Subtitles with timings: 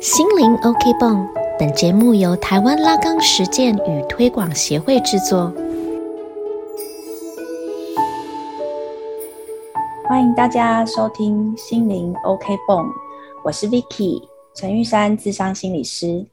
[0.00, 1.26] 心灵 OK 泵，
[1.58, 5.50] 本节目由台湾拉钢实践与推广协会制作。
[10.06, 12.86] 欢迎大家收听心灵 OK 泵，
[13.42, 14.22] 我是 Vicky
[14.54, 16.26] 陈玉山，智商心理师。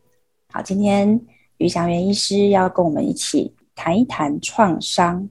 [0.52, 1.20] 好，今天
[1.58, 5.30] 于祥元医师要跟我们一起谈一谈创伤。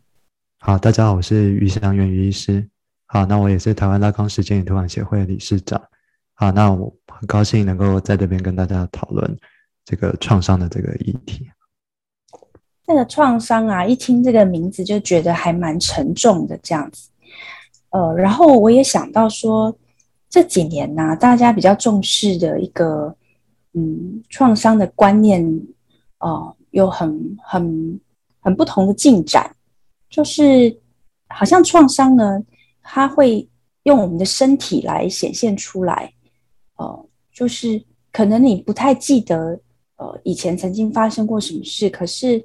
[0.59, 2.67] 好，大家好，我是于祥元于医师。
[3.07, 5.81] 好，那我也是台湾拉康实践与推广协会的理事长。
[6.35, 6.93] 好，那我
[7.23, 9.39] 很高兴能够在这边跟大家讨论
[9.85, 11.49] 这个创伤的这个议题。
[12.85, 17.09] 这个创伤啊，一听这个名字就觉得还蛮沉重的这样子。
[17.91, 19.73] 呃，然后我也想到说，
[20.29, 23.15] 这几年呢，大家比较重视的一个
[23.75, 25.49] 嗯创伤的观念，
[26.19, 28.01] 哦，有很很
[28.41, 29.55] 很不同的进展，
[30.11, 30.77] 就是
[31.29, 32.43] 好像创伤呢，
[32.83, 33.49] 它会
[33.85, 36.13] 用我们的身体来显现出来。
[36.79, 37.07] 呃，
[37.43, 39.59] 就是可能你不太记得，
[39.97, 42.41] 呃，以前曾经发生过什么事，可是，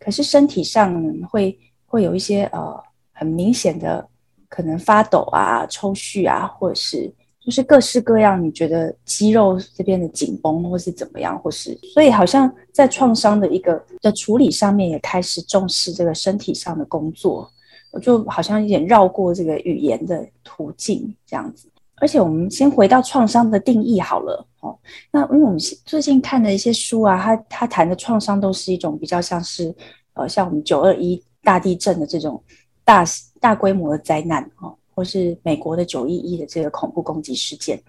[0.00, 2.76] 可是身体上会会有一些呃
[3.12, 4.04] 很明显的
[4.48, 17.48] 可能发抖啊、抽搐啊，或者是就是各式各样，你觉得肌肉这边的紧绷，或是怎么样，或是所以好像在创伤的一个的处理上面，也开始重视这个身体上的工作，
[17.92, 21.68] 我就好像有点绕过这个语言的途径这样子。
[22.04, 24.78] 而且我们先回到创伤的定义好了哦。
[25.10, 29.74] 那因为我们最近看的一些书啊，他他谈的创伤都是一种比较像是
[30.12, 32.44] 呃，像我们九二一大地震的这种
[32.84, 33.02] 大
[33.40, 37.82] 大规模的灾难哦，或是美国的九一一的这个恐怖攻击事件。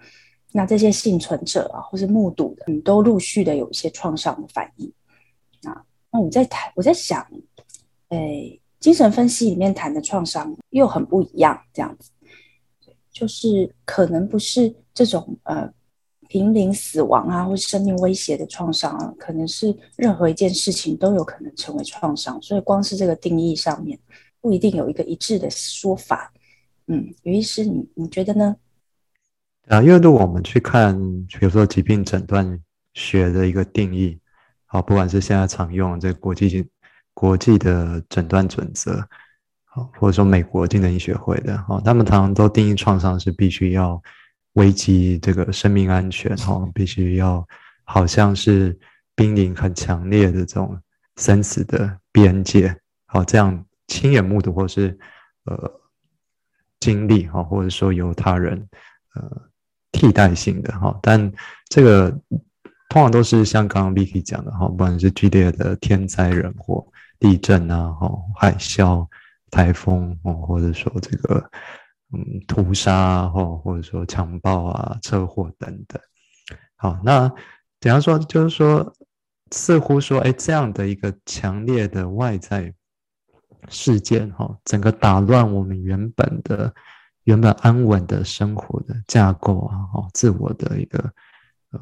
[0.50, 4.90] 那这些幸存者啊，或是目睹的，嗯，都陆续的有一些创伤的反应。
[5.64, 7.22] 啊，那我在谈，我在想，
[8.08, 12.10] 诶，精神分析里面谈的创伤又很不一样，这样子。
[13.16, 15.66] 就是可能不是这种呃
[16.28, 23.98] 濒临死亡啊，或生命威胁的创伤啊，可能是任何一件事情都有可能成为创伤，所以光是这个定义上面
[24.42, 26.30] 不一定有一个一致的说法。
[26.88, 28.54] 嗯，于医师，你你觉得呢？
[29.68, 30.94] 啊，因为如果我们去看，
[31.26, 32.60] 比如说疾病诊断
[32.92, 34.18] 学的一个定义，
[34.66, 36.68] 好，不管是现在常用这国际
[37.14, 39.02] 国际的诊断准则。
[39.98, 44.00] 或者说美国精神医学会的，哈，他们常常都定义创伤是必须要
[44.54, 47.46] 危及这个生命安全，哈，必须要
[47.84, 48.78] 好像是
[49.14, 50.78] 濒临很强烈的这种
[51.16, 52.74] 生死的边界，
[53.06, 54.98] 好，这样亲眼目睹或是
[55.44, 55.70] 呃
[56.80, 58.68] 经历，哈，或者说由他人
[59.14, 59.42] 呃
[59.92, 61.32] 替代性的，哈，但
[61.68, 62.10] 这个
[62.88, 66.86] 通常都是像刚刚 Vicky 讲的，哈，不管是剧烈的天灾人祸、
[67.18, 69.06] 地震啊，哈，海啸。
[69.50, 71.50] 台风哦，或者说这个
[72.12, 76.00] 嗯屠杀啊或或者说强暴啊、车祸等等。
[76.76, 77.32] 好，那
[77.80, 78.18] 怎样说？
[78.18, 78.92] 就是说，
[79.52, 82.74] 似乎说，哎，这样的一个强烈的外在
[83.68, 86.74] 事件，哈，整个打乱我们原本的、
[87.24, 90.98] 原本安稳的生活的架构啊，哈，自我的一个
[91.72, 91.80] 嗯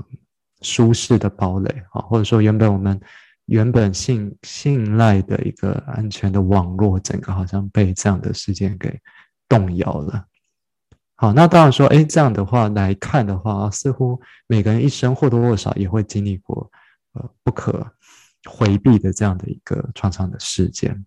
[0.60, 3.00] 舒适的堡垒啊，或者说原本我们。
[3.46, 8.98] 原本信信赖的一个安全的网络，整个好像被这样的事件给
[9.48, 10.24] 动摇了。
[11.16, 16.70] 好，那当然说，哎，这样的话来看的话，似乎每个人一生或多或少也会经历过，
[17.12, 17.86] 呃，不可
[18.46, 21.04] 回避的这样的一个创伤的事件。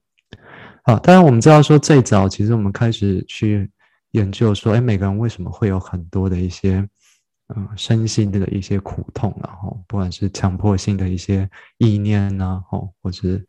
[0.83, 3.69] 好，当然我们知道说，最早其实我们开始去
[4.11, 6.87] 研究说，哎，每个人为什么会有很多的一些。
[7.55, 13.41] 嗯，身心的一些苦痛，然后不管是强迫性的一些意念呐，吼，或者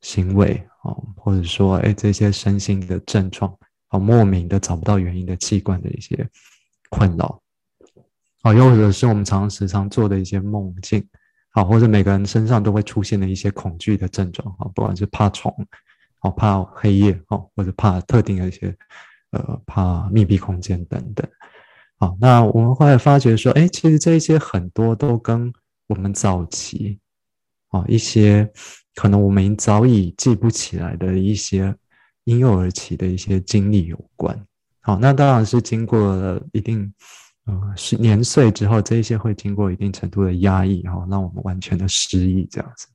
[0.00, 3.54] 行为，哦，或者说，哎，这些身心的症状，
[3.90, 6.26] 哦，莫名的找不到原因的器官的一些
[6.88, 7.42] 困扰，
[8.44, 11.06] 哦，又或者是我们常时常做的一些梦境，
[11.50, 15.54] 好，或者每个人身上都会出现的一些恐惧的症状，哦，不管是怕虫，
[16.22, 18.74] 哦，怕黑夜，哦，或者怕特定的一些，
[19.32, 21.28] 呃，怕密闭空间等等。
[21.96, 25.50] 好，那我们后来发觉说，哎，其实这些很多都跟
[25.86, 26.98] 我们早期，
[27.68, 28.50] 啊，一些
[28.96, 31.72] 可能我们早已记不起来的一些
[32.24, 34.38] 婴幼儿期的一些经历有关。
[34.80, 36.92] 好，那当然是经过了一定，
[37.46, 42.88] 呃，是年岁之后，这一些会经过一定程度的压抑，哈，让我们完全的失忆这样子。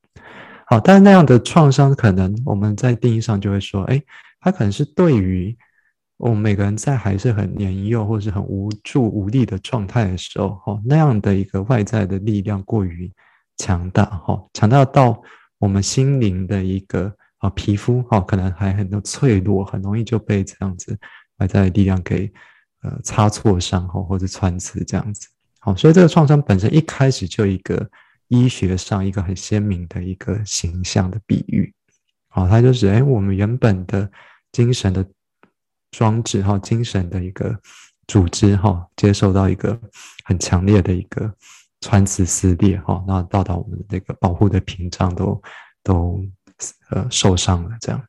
[0.68, 4.04] 好，但是那样的创伤，可能我们在定义上就会说，哎，
[4.42, 5.58] 它可能是对于。
[6.20, 13.10] 我们每个人在还是很年幼或是很无助无力的状态的时候，哈，那样的一个外在的力量过于
[13.56, 15.22] 强大，哈，强大到
[15.60, 20.98] 我们心灵的一个啊皮肤，哈，可能还很多脆弱，很容易就被这样子
[21.38, 22.30] 外在的力量给
[22.82, 25.30] 呃擦挫伤，哈，或者穿刺这样子。
[25.60, 27.90] 好，所以这个创伤本身一开始就一个
[28.28, 31.74] 医学上一个很鲜明的一个形象的比喻，
[32.28, 34.12] 好，它就是哎，我们原本的
[34.52, 35.06] 精神的
[35.92, 37.58] 装置哈，精神的一个
[38.08, 39.80] 组织哈，接受到一个
[40.24, 41.32] 很强烈的一个
[41.82, 45.42] 穿刺撕裂哈，那到达我们的这个保护的屏障都
[45.84, 46.26] 都
[46.90, 48.02] 呃受伤了这样。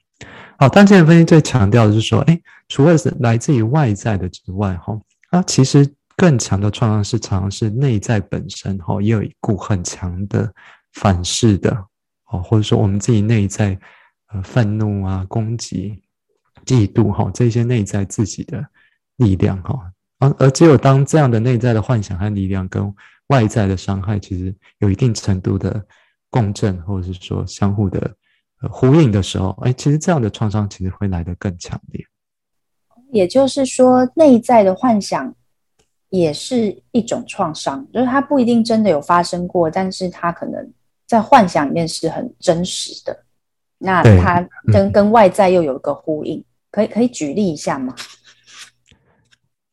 [0.58, 5.00] 好，但精神分析最强调的是说，哎，除了是来自于外在的之外哈，
[5.30, 5.94] 啊，其实。
[6.16, 10.52] 更强的创伤是常常是内在本身哈，也有一股很强的
[10.92, 11.74] 反噬的
[12.30, 13.78] 哦，或者说我们自己内在
[14.30, 16.02] 呃愤怒啊、攻击、
[16.70, 18.64] 嫉妒哈这些内在自己的
[19.16, 22.94] 力量哈，而而只有当这样的内在的幻想和力量跟
[23.26, 25.84] 外在的伤害其实有一定程度的
[26.30, 27.98] 共振，或者是说相互的
[28.62, 32.06] 呃呼应的时候，哎，其实这样的创伤其实会来得更强烈。
[33.10, 35.34] 也就是说，内在的幻想。
[36.08, 40.72] 也是一种创伤，就是它不一定真的有发生过，但是它可能
[41.06, 43.16] 在幻想里面是很真实的。
[43.78, 47.94] 那它跟跟外在又有一个呼应，可以可以举例一下吗？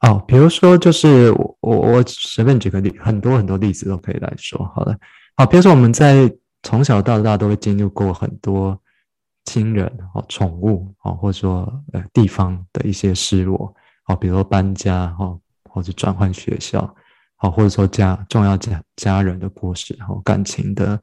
[0.01, 4.63] 哦，比如说，就是我我随便举个例，很多很多例子都可以来说。
[4.75, 4.97] 好了，
[5.35, 6.31] 好，比如说我们在
[6.63, 8.79] 从小到大都会经历过很多
[9.45, 13.73] 亲人、哦宠物、哦或者说呃地方的一些失落，
[14.05, 15.37] 哦，比如说搬家，哈。
[15.69, 16.79] 或者转换学校，
[17.37, 20.99] 哦，或者说家重要家家人的过世，然后感情的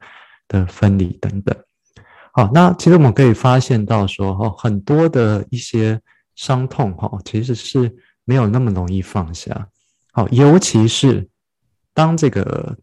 [0.49, 1.55] 的分离等等，
[2.35, 6.01] 好，那其实我们可以发现到说，哈，很多的一些
[6.35, 7.95] 伤痛，哈，其实是
[8.25, 9.69] 没有那么容易放下，
[10.11, 11.29] 好，尤其是
[11.93, 12.77] 当这个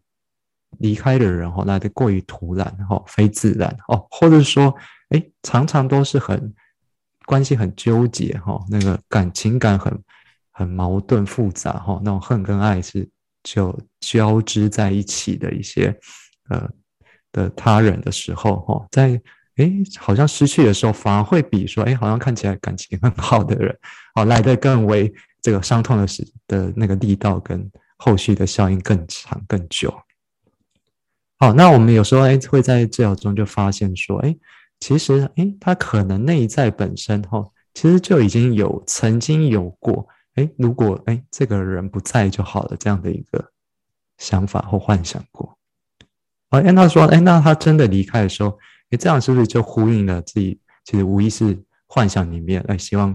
[0.79, 4.73] 离开的人，哈，来的过于突然，哈，非自然，哦，或者说，
[5.09, 6.51] 哎，常常都是很
[7.27, 10.03] 关系很纠结，哈，那个感情感很。
[10.55, 13.09] 很矛盾复杂哈，那种恨跟爱是
[13.41, 15.91] 就交织在一起的一些
[16.47, 16.69] 呃
[17.31, 19.19] 的他人的时候哈，在
[19.57, 23.77] 哎好像失去的时候，反而会比说哎好像看起来感情很好的人，
[24.15, 29.93] 哦来的更为这个伤痛的时的那个力道跟后续的效应更长更久。
[31.37, 34.35] 好，那我们有时候哎会在治疗中就发现说哎，
[34.79, 40.07] 其实哎他可能内在本身哈，其实就已经有曾经有过。
[40.35, 43.51] 哎，如果哎这个人不在就好了，这样的一个
[44.17, 45.57] 想法或幻想过。
[46.49, 48.57] 哦，哎，那说，哎，那他真的离开的时候，
[48.93, 51.57] 哎，这样是不是就呼应了自己其实无疑是
[51.87, 53.09] 幻想里面，哎，希望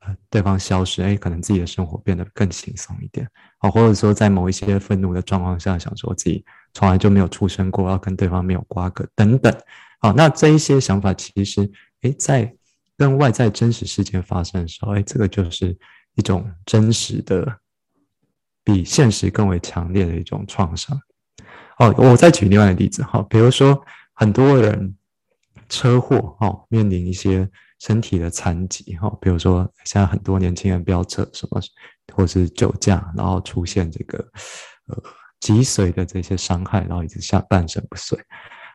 [0.00, 3.26] 呃对方消失，哎，可能自己的生活变得更轻松一点，
[3.60, 9.52] 哦，或者说在某一些愤怒的状况下，想说自己从来就没有出生过，要跟对方没有瓜葛等等。
[10.00, 11.70] 好，那这一些想法其实，
[12.02, 12.54] 哎，在
[12.96, 15.76] 跟外在真实事件发生的时候，哎，这个就是。
[16.16, 17.58] 一种真实的，
[18.62, 20.96] 比现实更为强烈的一种创伤。
[21.80, 24.94] 哦，我再举另外一个例子哈，比如说很多人
[25.68, 27.48] 车祸哦，面临一些
[27.80, 31.60] 身体的残疾哈，比如说现在很多年轻人飙车什么，
[32.14, 34.18] 或是酒驾，然后出现这个
[34.88, 35.02] 呃
[35.40, 38.18] 脊髓的这些伤害，然后一直下半身不遂。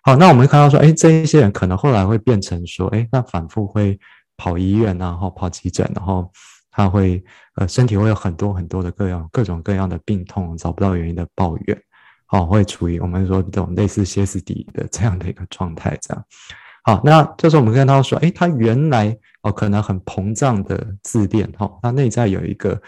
[0.04, 4.00] 好，那我们看到说，哎，这一些人可能后来会变成说，哎，那反复会
[4.38, 6.32] 跑医院，然后跑急诊，然后。
[6.72, 7.22] 他会
[7.56, 11.78] 呃身体会有很多很多的各样各种各样的病痛，找不到原因的抱怨，
[12.28, 16.24] 好会处于我们说这种类似歇斯底里的这样的一个状态，这样
[16.90, 22.82] 好，那这时候我们看到说，哎，他原来哦可能很膨胀的自恋，哈，他内在有一个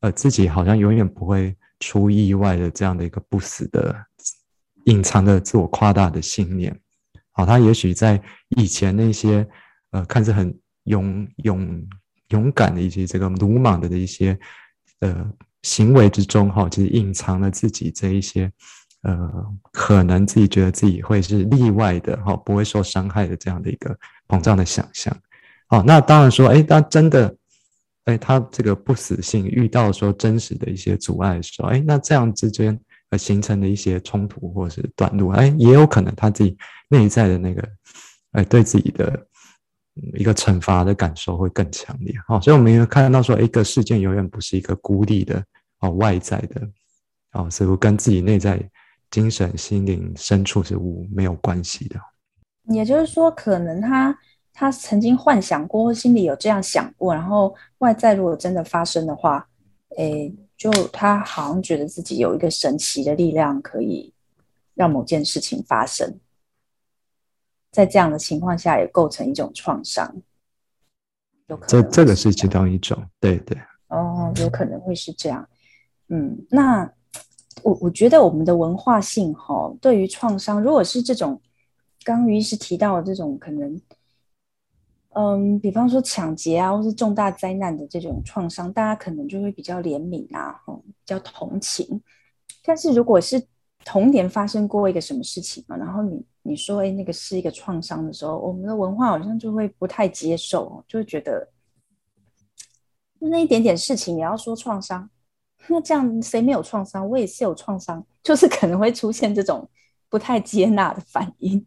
[0.00, 3.94] 呃自己好像永远不会出意外的这样的一个不死的
[4.86, 6.76] 隐藏的自我夸大的信念，
[7.30, 8.20] 好，他也许在
[8.56, 9.46] 以前那些
[9.92, 10.52] 呃看似很
[10.84, 11.86] 勇勇。
[12.30, 14.36] 勇敢的一些这个鲁莽的的一些
[15.00, 15.30] 呃
[15.62, 18.50] 行为之中，哈，其实隐藏了自己这一些
[19.04, 23.96] 呃，可能自己觉得自己会是例外的，哈，不会受伤害的这样的一个
[24.26, 25.16] 膨胀的想象。
[25.68, 27.34] 好，那当然说，哎，当真的，
[28.06, 32.78] 哎，他这个不死性遇到说真实的一些阻碍的时候，哎，那这样之间
[33.10, 36.56] 呃形成的一些冲突或是短路，哎，也有可能他自己
[36.88, 37.68] 内在的那个，
[38.32, 39.26] 哎，对自己的。
[40.14, 45.40] 一个惩罚的感受会更强烈，好，所以我们也看到说，一个事件永远不是一个孤立的，
[45.78, 46.68] 哦，外在的，
[47.34, 48.60] 哦，似乎跟自己内在
[49.14, 52.00] 精神、心灵深处是无没有关系的。
[52.64, 54.18] 也就是说，可能他
[54.52, 59.48] 他曾经幻想过，或心里有这样想过，然后外在如果真的发生的话，
[59.98, 64.12] 诶，就他好像觉得自己有一个神奇的力量，可以
[64.74, 66.18] 让某件事情发生。
[67.70, 70.12] 在这样的情况下，也构成一种创伤，
[71.46, 71.68] 有可能。
[71.68, 73.56] 这这个是其中一种，对对。
[73.86, 75.48] 哦，有可能会是这样。
[76.08, 76.92] 嗯，那
[77.62, 81.40] 我我觉得我们的文化性哈，对于创伤，如果是这种，
[82.04, 83.80] 刚于医师提到的这种可能，
[85.10, 92.02] 嗯，比方说抢劫啊，或是重大灾难的这种创伤，大家可能就会比较怜悯啊，比较同情。
[92.64, 93.42] 但是如果是
[93.84, 101.48] 童年发生过一个什么事情嘛，然后你你说哎那个是一个创伤的时候，我们的文化好像就会不太接受，就会觉得
[103.20, 105.08] 就那一点点事情也要说创伤。
[105.68, 107.08] 那这样谁没有创伤？
[107.08, 109.68] 我也是有创伤，就是可能会出现这种
[110.08, 111.66] 不太接纳的反应。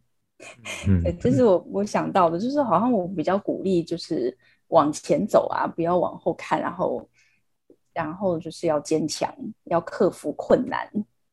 [0.86, 4.36] 嗯，这是我我想到的，就是好像我比较鼓励，就是
[4.68, 7.08] 往前走啊，不要往后看，然后
[7.92, 10.88] 然后就是要坚强，要克服困难，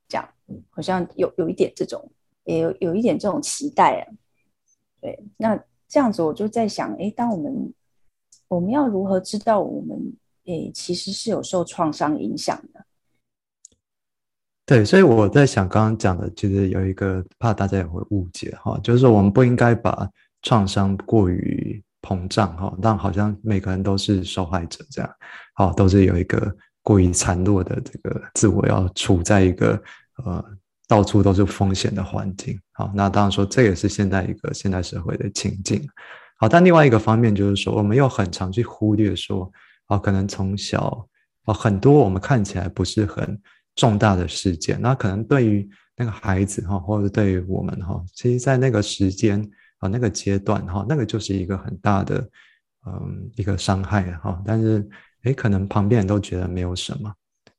[0.07, 0.27] 这样
[0.69, 2.11] 好像有有一点这种，
[2.45, 4.11] 也有有一点这种期待啊。
[5.01, 5.55] 对，那
[5.87, 7.73] 这样子我就在想，哎，当我们
[8.47, 10.15] 我们要如何知道我们？
[10.45, 12.85] 诶，其实是有受创伤影响的。
[14.67, 20.09] 对，所以我在想，刚刚讲的，其实有一个怕大家也会误解哈，就是说我们不应该把
[20.41, 25.11] 创伤过于膨胀哈，让好像每个人都是受害者这样，
[25.53, 29.79] 好，都是有一个过于孱弱的这个自我，要处在一个
[30.23, 30.43] 呃
[30.87, 32.59] 到处都是风险的环境。
[32.71, 35.87] 好，那当然说这也是现在一个现代社会的情境。
[36.37, 39.51] 好，但另外一个方面就是说，我们又很常去忽略说。
[39.87, 41.07] 啊，可能从小
[41.43, 43.39] 啊，很多我们看起来不是很
[43.75, 49.39] 重大的事件，那可能对于那个孩子哈，或者对于我们哈，其实，在那个时间
[49.77, 52.17] 啊，那个阶段哈，那个就是一个很大的
[52.87, 54.41] 嗯一个伤害哈。
[54.43, 54.87] 但是
[55.23, 57.13] 哎，可能旁边人都觉得没有什么。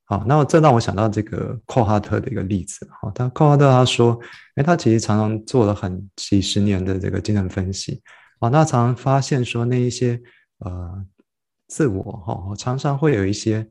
[0.05, 3.11] 好，那这让我想到这个寇哈特的一个例子哈。
[3.15, 4.19] 他寇哈特他说，
[4.57, 8.03] 哎，他其实常常做了很几十年的这个精神分析
[8.41, 10.21] 啊，那常常发现说那一些
[10.59, 11.07] 呃。
[11.69, 13.67] 自我哈，常常会有一些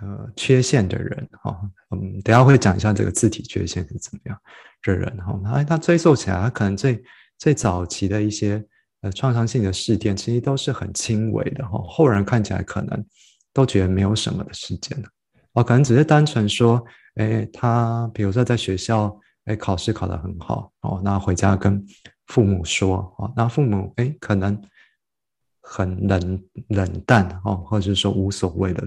[0.00, 4.40] 呃缺陷的人哈，嗯，等下会讲一下这个字体缺陷是怎么样
[4.82, 5.38] 的人哈。
[5.52, 7.02] 哎，他追溯起来，他可能最
[7.38, 8.64] 最早期的一些
[9.02, 11.78] 呃创伤性的事件，其实都是很轻微的哈。
[11.86, 13.04] 后人看起来可能
[13.52, 14.96] 都觉得没有什么的事件，
[15.52, 16.82] 哦，可能只是单纯说，
[17.16, 19.14] 哎，他比如说在学校
[19.44, 21.84] 哎考试考得很好哦，那回家跟
[22.28, 24.58] 父母说哦，那父母哎可能。
[25.68, 28.84] 很冷冷淡哦，或者是说无所谓的，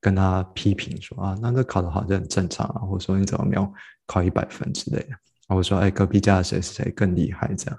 [0.00, 3.72] 跟他批评说啊，那这考得好就很正常啊，或者说你怎么没有
[4.06, 5.08] 考一百分之类的，
[5.48, 7.78] 或者说哎隔壁家的谁谁更厉害这样，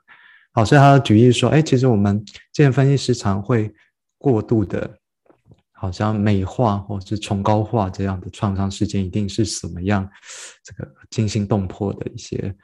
[0.52, 2.22] 好，所以他举例说，哎，其实我们
[2.52, 3.74] 精神分析时常会
[4.18, 5.00] 过度的，
[5.72, 10.06] 好像美化或是崇高化这样的创伤事件，一定是什么样
[10.66, 12.56] 这个惊心动魄的一些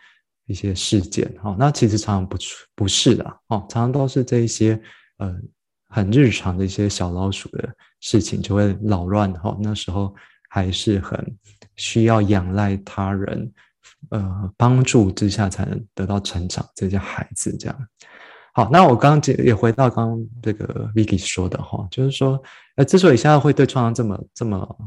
[0.45, 2.38] 一些事件哈，那其实常常不
[2.75, 4.77] 不是的哦，常常都是这一些
[5.19, 5.33] 呃。
[5.89, 7.67] 很日常的一些小老鼠的
[8.00, 10.13] 事情就会扰乱哈，那时候
[10.48, 11.36] 还是很
[11.75, 13.51] 需要仰赖他人，
[14.12, 16.63] 呃，帮助之下才能得到成长。
[16.75, 17.88] 这些孩子这样，
[18.53, 22.39] 好，那我刚刚也回到刚刚这个 Vicky 说的哈，就是说，
[22.75, 24.77] 呃，之所以现在会对创伤这么这么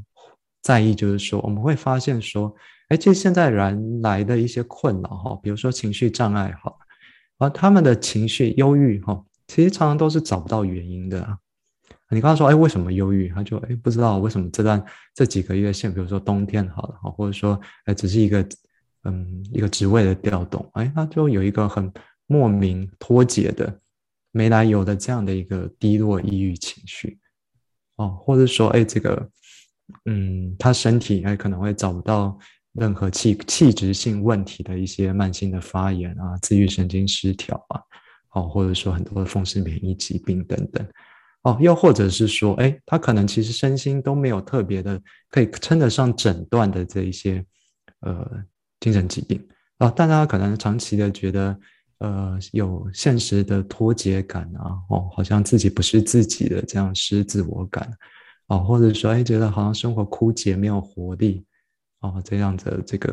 [0.62, 2.54] 在意，就是说我们会发现说，
[2.90, 6.72] 哎，其实现在人来的一些困扰哈，比如说情绪障碍哈，
[7.38, 9.20] 而他们的情绪忧郁哈。
[9.52, 11.22] 其实常常都是找不到原因的。
[11.22, 11.38] 啊
[12.08, 13.28] 你刚刚说，哎，为什么忧郁？
[13.30, 14.82] 他就哎，不知道为什么这段
[15.14, 18.46] 这几个月，像比如说冬天好了，或者说，哎，只是一个
[19.04, 21.90] 嗯一个职位的调动，哎，他就有一个很
[22.26, 23.80] 莫名脱节的、
[24.30, 27.18] 没来由的这样的一个低落抑郁情绪，
[27.96, 29.30] 哦，或者说，哎，这个
[30.04, 32.38] 嗯，他身体哎可能会找不到
[32.72, 37.80] 任何气气质性问题的一些慢性的发炎啊，自愈神经失调啊。
[38.32, 40.86] 哦，或者说很多的风湿免疫疾病等等，
[41.42, 47.44] 哦，又或者是说，哎，他可能其实身心都没有特别的可以称得上诊断的这一些
[48.00, 48.26] 呃
[48.80, 49.46] 精神疾病。
[49.78, 51.58] 啊，但他可能长期的觉得
[51.98, 57.90] 呃有现实的脱节感啊，哦，好像自己不是自己的这样失自我感，
[58.46, 61.44] 哦，或者说哎觉得好像生活枯竭没有活力，
[62.00, 63.12] 哦，这样的这个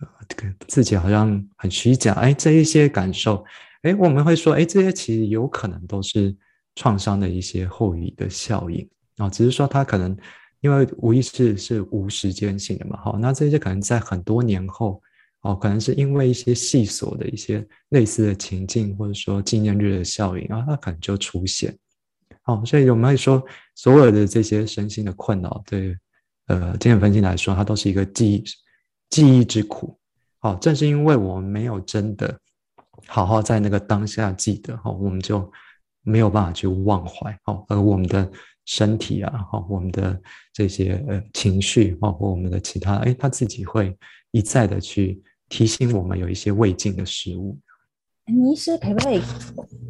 [0.00, 3.44] 呃这个自己好像很虚假，哎，这一些感受。
[3.82, 6.36] 哎，我们会说，哎，这些其实有可能都是
[6.74, 10.14] 创伤的一些后遗的效应啊，只是说它可能
[10.60, 15.02] 因为无意识是无时间性的嘛，好，那这些可能在很多年后，
[15.40, 21.74] 哦，可能是因为一些细琐的一些类似的情境，或者说纪念日的效应啊，它可能就出现，
[22.44, 23.42] 哦，所以我们会说，
[23.74, 25.96] 所有的这些身心的困扰，对，
[26.48, 28.44] 呃，精神分析来说，它都是一个记忆
[29.08, 29.98] 记忆之苦，
[30.40, 32.38] 好，正是因为我们没有真的。
[33.06, 35.50] 好好在那个当下记得哈，我们就
[36.02, 38.30] 没有办法去忘怀哦，而我们的
[38.64, 40.20] 身体啊，哈，我们的
[40.52, 43.96] 这些呃情绪，包括我们的其他，哎，他自己会
[44.30, 47.58] 一再的去提醒我们有一些未尽的事物。
[48.26, 49.20] 倪医师可不可以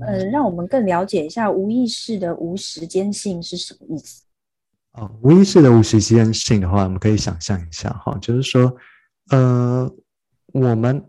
[0.00, 4.22] 呃，让我们更了解一下无意识的无时间性是什么意思？
[4.92, 8.74] 哦，无意识的无时间性的话，我们可以想象一下哈，就是说，
[9.30, 9.92] 呃，
[10.54, 11.04] 我们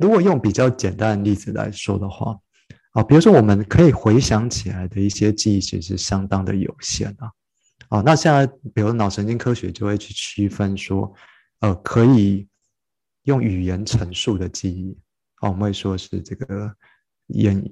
[0.00, 2.36] 如果用比较简单的例子来说的话。
[2.92, 7.30] 啊，比如说我们可以回想起来的一些记忆，其实相当的有限啊。
[7.88, 11.14] 啊，那现在比如脑神经科学就会去区分说，
[11.60, 12.48] 呃，可以
[13.26, 14.98] 用语言陈述的记忆，
[15.36, 16.74] 啊，我们会说是这个
[17.28, 17.64] 言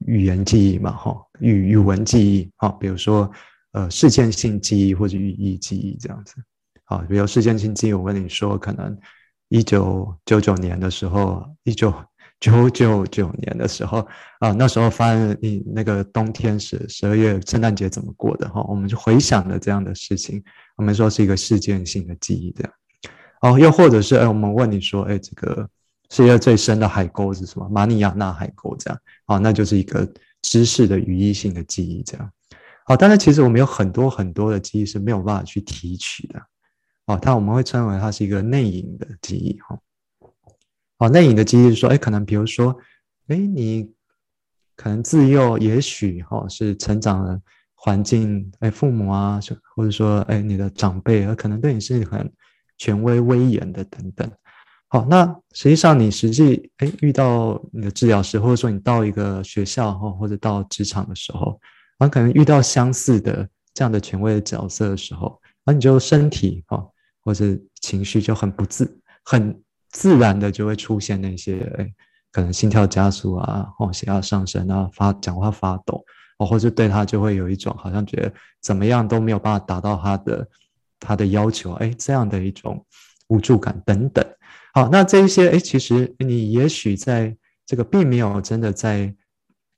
[0.00, 3.32] 语言记忆嘛，哈，语语文记忆，啊，比如说
[3.72, 6.34] 呃事件性记忆或者语义记忆这样子。
[6.84, 8.94] 啊，比如事件性记忆，我跟你说，可能
[9.48, 11.92] 一九九九年的时候，一九。
[12.38, 14.06] 九九九年的时候
[14.40, 18.62] 啊，那时候发现你那个冬天是十二月圣诞节怎么过的哈？
[18.68, 20.44] 我们就回想了这样的事情，
[20.76, 22.72] 我们说是一个事件性的记忆这样。
[23.40, 25.66] 哦，又或者是哎，我们问你说，哎，这个
[26.10, 27.66] 世界最深的海沟是什么？
[27.70, 29.00] 马里亚纳海沟这样。
[29.28, 30.06] 哦，那就是一个
[30.42, 32.30] 知识的语义性的记忆这样。
[32.84, 36.42] 好，但是其实我们有很多很多的记忆是没有办法去提取的。
[37.06, 39.78] 哦，它我们会称为它是一个内隐的记忆哈。
[40.98, 42.76] 哦，内隐的记忆是说，哎，可能比如说，
[43.28, 43.90] 哎，你
[44.74, 47.40] 可能自幼也许哈是成长的
[47.74, 49.38] 环境，哎，父母啊，
[49.74, 52.32] 或者说哎你的长辈，可能对你是很
[52.76, 54.30] 权威威严的等等。
[54.88, 61.60] 好，那实际上你实际哎遇到你的治疗师，或者说你到一个学校哈，或者到职场的时候，
[61.98, 66.86] 啊，可能遇到相似的这样的权威的角色的时候，然后，你就身体哈
[67.26, 67.44] 或者
[67.82, 69.62] 情绪就很不自很。
[69.92, 71.90] 自然的就会出现那些，哎，
[72.30, 76.04] 可能心跳加速啊，或血压上升啊，发讲话发抖，
[76.36, 78.30] 哦，或者对他就会有一种好像觉得
[78.60, 80.46] 怎么样都没有办法达到他的
[81.00, 82.84] 他的要求，哎，这样的一种
[83.28, 84.22] 无助感等等。
[84.74, 89.14] 好，那这一些，哎，其实你也许在这个并没有真的在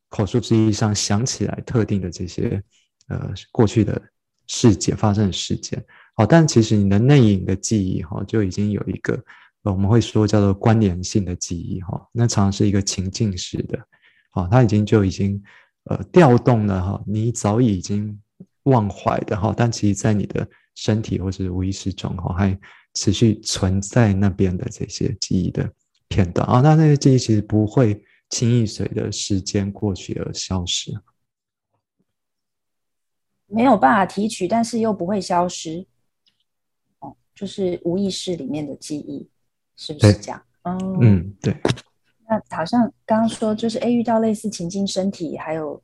[0.09, 2.61] 口述之意上想起来特定的这些
[3.07, 4.03] 呃过去的
[4.49, 5.85] 事件发生的事件，
[6.19, 9.25] 好，但其实你的内隐的记忆哈就已经有一个。
[9.63, 13.79] 我们会说叫做关联性的记忆，哈，那常常是一个情境式的，
[14.31, 15.41] 好，它已经就已经
[15.85, 18.19] 呃调动了，哈，你早已已经
[18.63, 22.59] 忘怀的，哈，但其实在你的身体或是无意识中，哈，还
[22.95, 25.71] 持续存在那边的这些记忆的
[26.09, 30.99] 片段啊，那那些记忆其实不会轻易随着时间过去而消失，
[33.47, 35.87] 没有办法提取，但是又不会消失，
[37.39, 39.29] 就是无意识里面的记忆。
[39.81, 40.43] 是不是这样？
[40.65, 41.57] 嗯嗯，对。
[42.29, 45.81] 那好像刚刚说，就是哎，遇到类似情境，身体还有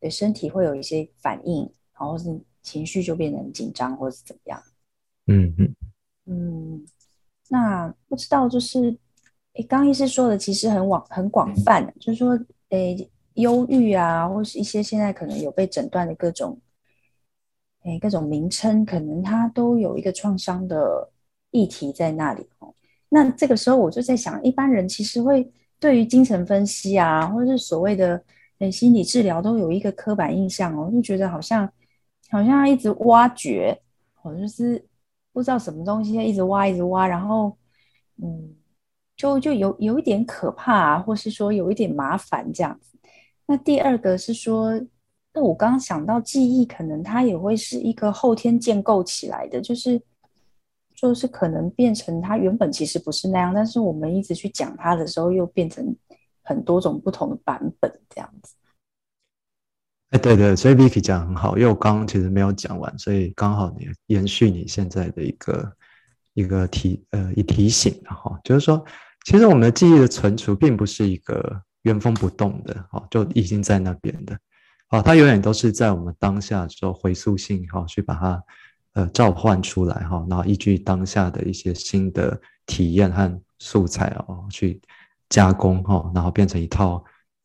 [0.00, 1.62] 对身体会有一些反应，
[1.96, 4.60] 然后是情绪就变得很紧张，或者是怎么样？
[5.28, 5.76] 嗯嗯
[6.26, 6.84] 嗯。
[7.48, 8.90] 那不知道，就是
[9.54, 12.36] 哎，刚医师说的其实很广很广泛，就是说
[12.70, 12.96] 哎，
[13.34, 16.60] 忧郁啊，或是一些现在可能有被诊断的各种
[17.84, 21.10] 哎各种名称，可能它都有一个创伤的
[21.50, 22.74] 议题在那里哦。
[23.08, 28.22] 那这个时候我就在想，一般人其实会对于精神分析啊，或者是所谓的
[28.60, 31.70] 诶心理治疗，都有一个刻板印象哦，就觉得好像
[32.30, 33.78] 好像一直挖掘，
[34.14, 34.82] 或就是
[35.32, 37.56] 不知道什么东西一直挖一直挖，然后
[38.22, 38.54] 嗯，
[39.16, 42.96] 就就有有一点可怕，啊，或是说有一点麻烦这样子。
[43.46, 44.80] 那第二个是说，
[45.34, 50.00] 那我刚刚想到记忆，可能它也会是一个后天建构起来的，就是。
[50.94, 55.84] 就是可能变成它原本其实不是那样，但是我们一直去讲它的时候，又变成
[56.44, 58.54] 很多种不同的版本这样子。
[60.10, 65.72] 哎，对对，所以 Vicky 讲很好，因为我刚刚其实没有讲完，所以刚好你延续你现在的一个
[66.34, 68.84] 一个提呃一提醒哈，就是说，
[69.24, 74.38] 其实我们的记忆的存储并不是一个原封不动的哈，就已经在那边的，
[74.92, 78.42] 啊，它永远都是在我们当下做回溯性哈，去把它。
[78.94, 84.78] 呃，召唤出来哈，然后依据当下的一些新的体验和素材哦，去
[85.30, 87.02] 加工哈，然后变成一套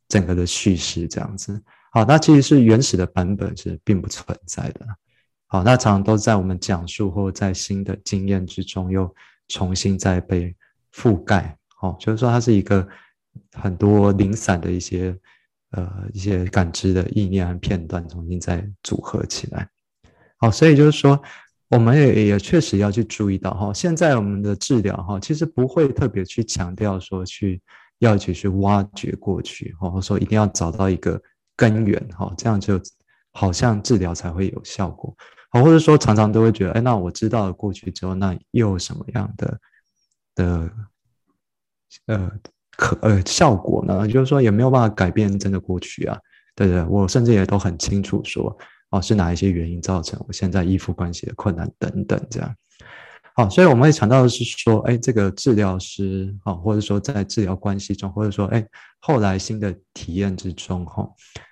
[0.10, 1.63] 整个的叙事这样子。
[1.93, 4.86] 好，那其实是原始的版本是并不存在的。
[5.45, 9.10] 好，那常常都在我们讲述或在新的经验之中又
[9.47, 10.53] 重新再被
[10.93, 11.57] 覆盖。
[11.77, 12.86] 好，就是说它是一个
[13.53, 15.17] 很多零散的一些
[15.77, 19.69] 呃一些感知的意念和片段重新再组合起来。
[20.37, 21.21] 好，所以就是说，
[21.69, 27.61] 我们也也确实要去注意到哈，现在我们的治疗哈，其实不会特别去强调说去
[27.99, 31.21] 要去去挖掘过去，或者说一定要找到一个
[31.55, 32.79] 根源哈，这样就
[33.31, 35.15] 好像治疗才会有效果，
[35.49, 39.59] 好，或者说常常都会觉得，哎，那我知道了过去之后，那又有什么样的
[40.35, 40.71] 的
[42.05, 42.31] 呃
[42.77, 44.07] 可呃效果呢？
[44.07, 46.17] 就是说也没有办法改变真的过去啊，
[46.55, 46.83] 对对？
[46.85, 48.55] 我甚至也都很清楚说，
[48.91, 52.55] 哦，是哪一些原因造成我现在依附关系的困难等等这样。
[53.35, 58.65] 好，所以我们会强调的是说，哎，这个治疗师，哈，或者说在治疗关系中，或者说，哎，
[58.99, 61.07] 后来新的体验之中，哈，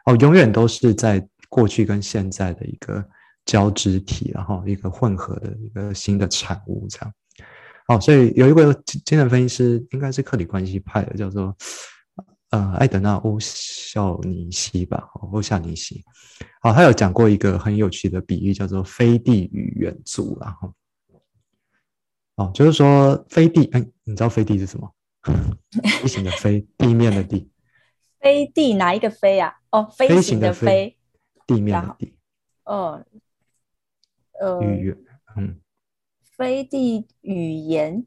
[0.05, 3.05] 哦，永远都是在过去跟现在的一个
[3.45, 7.13] 交织体，然后一个混合的一个新的产物，这样。
[7.88, 11.56] 好，所以有一位精神分析师，应该是克里关系派的，叫做
[12.50, 16.04] 呃艾德纳欧肖尼西吧，欧夏尼西。
[16.62, 20.74] 好，他有讲过一个很有趣的比喻，叫做飞地与远足，然后。
[22.38, 24.91] 哦，就是说飞地，哎，你知道飞地是什么？
[26.02, 27.50] 飞行的飞，地面的地。
[28.19, 29.54] 飞地哪一个飞啊？
[29.71, 30.98] 哦，飞行的飞，
[31.48, 32.13] 地面的地。
[32.65, 33.02] 哦，
[34.41, 34.98] 呃，与远，
[35.38, 35.60] 嗯，
[36.38, 38.06] 飞地语言，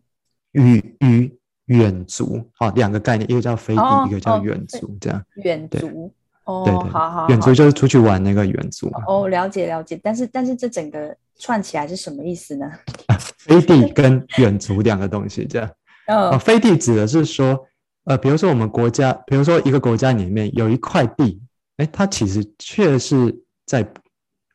[0.52, 5.24] 语语远足，好，两个概念，一个叫飞地，一个叫远足，这样。
[5.36, 6.12] 远足，
[6.44, 8.90] 哦，对对，好好，远足就是出去玩那个远足。
[9.06, 11.16] 哦，了解了解，但是但是这整个。
[11.40, 12.68] 串起来是什么意思呢？
[13.38, 15.70] 飞地跟远足两个东西，这样。
[16.08, 17.64] 呃， 飞地指的是说，
[18.06, 21.40] 呃，比如说我们国家，比如说一个国家里面有一块地，
[21.76, 23.88] 哎，它其实却是在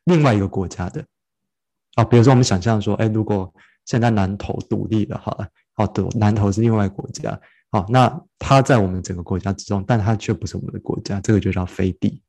[0.03, 1.01] 另外一个国家的。
[1.95, 3.53] 啊，比如说我们想象说，哎，如果
[3.85, 7.39] 现在南投独立了，好了，好，南投是另外一国家，
[7.71, 12.21] 好，那它在我们整个国家之中，但它却不是我们的国家，这个就叫飞地。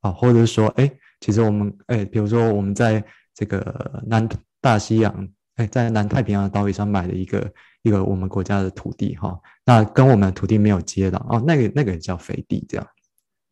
[0.00, 0.90] 啊，或者是说，哎。
[1.18, 3.02] 其实我们哎，比如说我们在
[3.34, 4.28] 这个南
[4.60, 12.86] 大西洋哎，在南太平洋的岛屿上买了一个一个我们国家的土地哈，那跟我们的土地没有接壤哦，那个那个也叫飞地这样，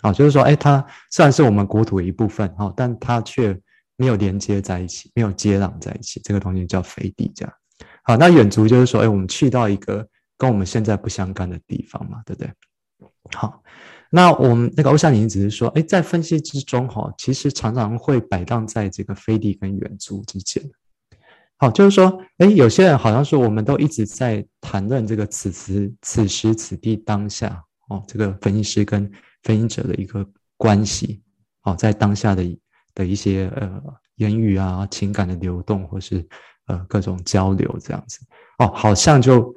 [0.02, 3.58] 啊，就是说哎，它虽然是我们国土的一部分哈，但它却
[3.96, 7.54] 没有连接在一起，没有接壤在一起，这个东西叫飞地这样。
[8.02, 12.52] 好，那远足就是说哎，我们去到一个跟我们现在不相干的地方嘛，对不对？
[13.32, 13.62] 好。
[14.10, 20.62] 那我们那个欧夏宁只是说，哎，在分析之中，哈，其实常常会摆荡在这个飞地跟远足之间。
[21.56, 29.10] 好，就是说，哎，有些人好像说，我们都一直在谈论这个此时此时此地当下，哦，这个分析师跟
[29.42, 30.24] 分析者的一个
[30.56, 31.20] 关系，
[31.62, 32.44] 哦，在当下的
[32.94, 33.82] 的一些呃
[34.16, 36.26] 言语啊、情感的流动，或是
[36.66, 38.20] 呃各种交流这样子，
[38.58, 39.54] 哦，好像就。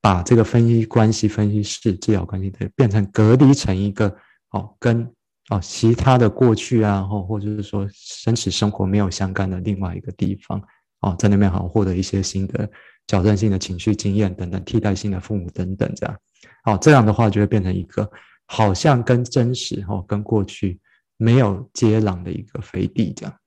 [0.00, 4.06] 把这个分析关系、分析式治疗关系的变成隔离成一个
[4.52, 5.02] 哦，跟
[5.50, 7.86] 哦其他的过去啊，或或者是说
[8.22, 10.62] 真实生活没有相干的另外一个地方
[11.00, 12.70] 哦，在那边好像获得一些新的
[13.08, 16.16] 矫正性的情绪经验等等，替代性的父母等等这样，
[16.64, 18.08] 哦这样的话就会变成一个
[18.46, 20.78] 好像跟真实哦跟过去
[21.18, 23.38] 没有接壤的一个飞地这样，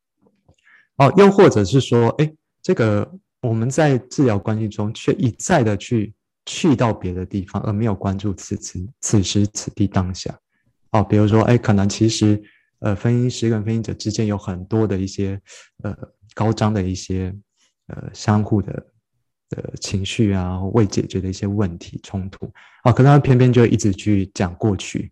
[0.97, 2.31] 哦又或者是说，哎，
[2.61, 6.13] 这个我们在治疗关系中却一再的去。
[6.47, 10.35] 去到别的地方，而没有关注此此此时此地当下。
[10.89, 12.41] 哦，比如说，哎，可能其实，
[12.79, 15.39] 呃，分析师跟分析者之间有很多的一些，
[15.83, 15.95] 呃，
[16.33, 17.31] 高张的一些，
[17.87, 18.73] 呃，相互的
[19.49, 22.51] 的情绪啊，未解决的一些问题冲突。
[22.85, 25.11] 哦，可能他偏偏就一直去讲过去，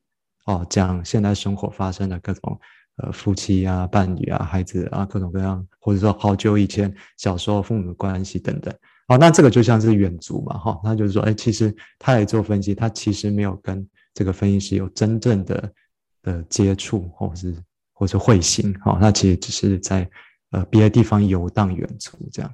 [0.49, 2.59] 哦，讲现在生活发生的各种，
[2.95, 8.73] 呃，夫妻啊、伴侣啊、孩子啊，各种各样，或者说好久以前小时候父母的关系等等。
[9.07, 15.71] 好，那这个就像是远足嘛，哈，那就是说，哎，其实他来做分析，他其实没有跟这个分析师有真正的
[16.23, 17.55] 的接触，或是
[17.93, 20.09] 或是会心，哈，那其实只是在
[20.49, 22.51] 呃别的地方游荡远足这样。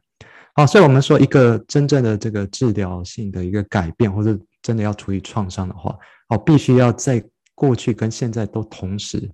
[0.54, 7.24] 好，所以我们说一个真正的这个治疗性的一个改变，或者真的要处理创伤的话，哦，必须要在
[7.56, 9.32] 过去跟现在都同时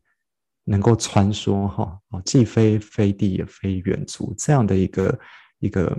[0.64, 5.20] 能够穿梭，哈，哦，既非非地也非远足这样的一个
[5.60, 5.98] 一个。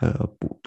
[0.00, 0.58] 呃，不，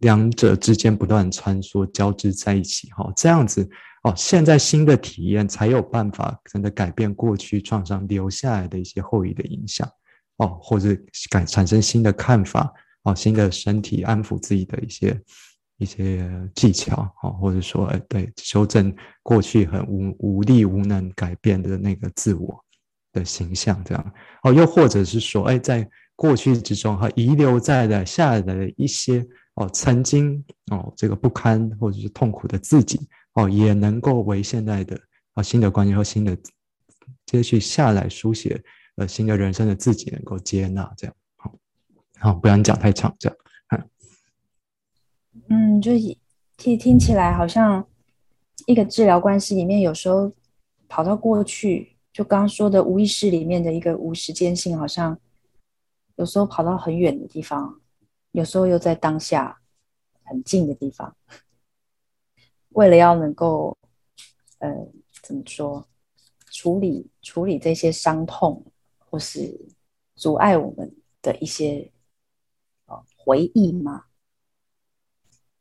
[0.00, 3.66] 两者之间不断穿梭交织在一起，哈，这样子
[4.02, 9.90] 哦，现在新的体验才有办法真的改变过去创伤留下来的一些后遗的影响，
[10.36, 10.94] 哦，或者
[11.30, 12.70] 改产生新的看法，
[13.04, 15.18] 哦，新的身体安抚自己的一些
[15.78, 22.64] 一些技巧，哦，或者说，哎，对，修正过去很无无力无能改变的那个自我
[23.12, 25.88] 的形象，这样，哦，又或者是说，哎，在。
[26.18, 29.22] 过去之中和遗留在的下来的一些
[29.56, 34.98] 哦，曾经哦这个不堪或者是痛苦的自己哦，也能够为现在的
[35.34, 36.34] 啊新的观念和新的
[37.26, 38.58] 接续下来书写
[38.96, 41.54] 呃新的人生的自己能够接纳这样好，
[42.18, 43.36] 好不然讲太长这样，
[45.48, 45.92] 嗯，就
[46.56, 47.86] 听听起来好像
[48.66, 50.32] 一个治疗关系里面有时候
[50.88, 51.96] 跑到过去。
[52.12, 55.20] 就刚说的无意识里面的一个无时间性，好像
[56.14, 57.78] 有时候跑到很远的地方，
[58.32, 59.60] 有时候又在当下
[60.24, 61.14] 很近的地方。
[62.70, 63.76] 为了要能够，
[64.60, 64.70] 呃，
[65.22, 65.86] 怎么说，
[66.50, 68.64] 处理处理这些伤痛，
[68.98, 69.54] 或是
[70.14, 71.92] 阻碍我们的一些
[72.86, 74.05] 呃回忆吗？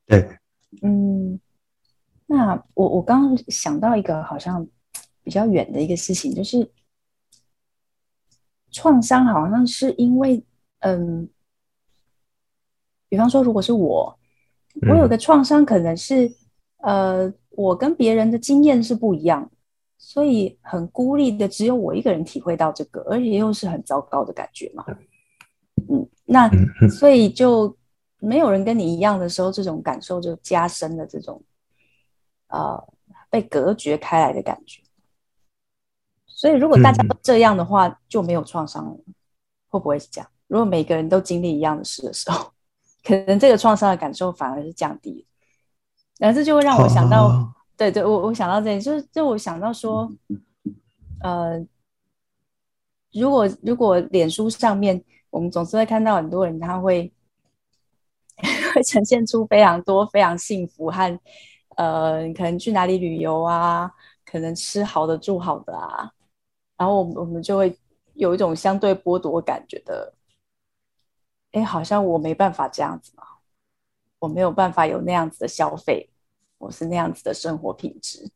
[0.08, 0.38] 对，
[0.82, 1.40] 嗯，
[2.26, 4.68] 那我我刚刚想到一个好像。
[5.26, 6.72] 比较远的一个事情，就是
[8.72, 10.46] 创伤，好像是因为，
[10.82, 11.28] 嗯，
[13.10, 14.20] 比方说，如果是我，
[14.88, 16.32] 我有个创伤，可能是，
[16.78, 19.50] 呃，我跟别人的经验是不一样，
[19.98, 24.86] 所以很孤立的，只有我一个人体会到这个，而且又是很糟糕的感觉嘛。
[25.90, 26.48] 嗯，那
[26.88, 27.76] 所以就
[28.20, 31.42] 没有人跟你一样的时候，这种感受就加深了这种，
[32.48, 32.88] 呃，
[33.30, 34.82] 被隔绝开来的感觉。
[36.26, 38.98] 所以，如果大家都这样的话，就没有创伤了，
[39.70, 40.30] 会不会是这样？
[40.48, 42.52] 如果每个人都经历一样的事的时候，
[43.04, 45.26] 可能这个创伤的感受反而是降低。
[46.18, 50.12] 然后这就会让我想到，对对，我我想到这里，就是就我想到说，
[51.22, 51.66] 呃，
[53.14, 57.12] 如果如果脸书上面，我们总是会看到很多人，他会
[58.74, 61.20] 会呈现出非常多非常幸福和
[61.78, 63.92] 呃，可能去哪里旅游啊，
[64.26, 66.12] 可能吃好的住好的啊。
[66.78, 67.78] 然后我们我们就会
[68.14, 70.14] 有一种相对剥夺感，觉的，
[71.52, 73.24] 哎，好像我没办法这样子嘛，
[74.20, 76.10] 我没有办法有那样子的消费，
[76.58, 78.30] 我是那样子的生活品质，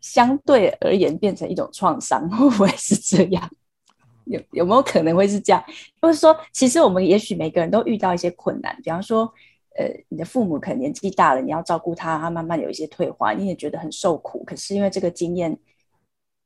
[0.00, 3.50] 相对而言变成一种创伤，会不会是这样？
[4.24, 5.62] 有有没有可能会是这样？
[6.00, 9.32] 就是说，其实我们也许每个人都遇到一些困难，比方说，
[9.76, 15.58] 呃，你的父母可能年纪大了，你要照顾他，他慢慢有一些退化，你也觉得很受苦，可是因为这个经验。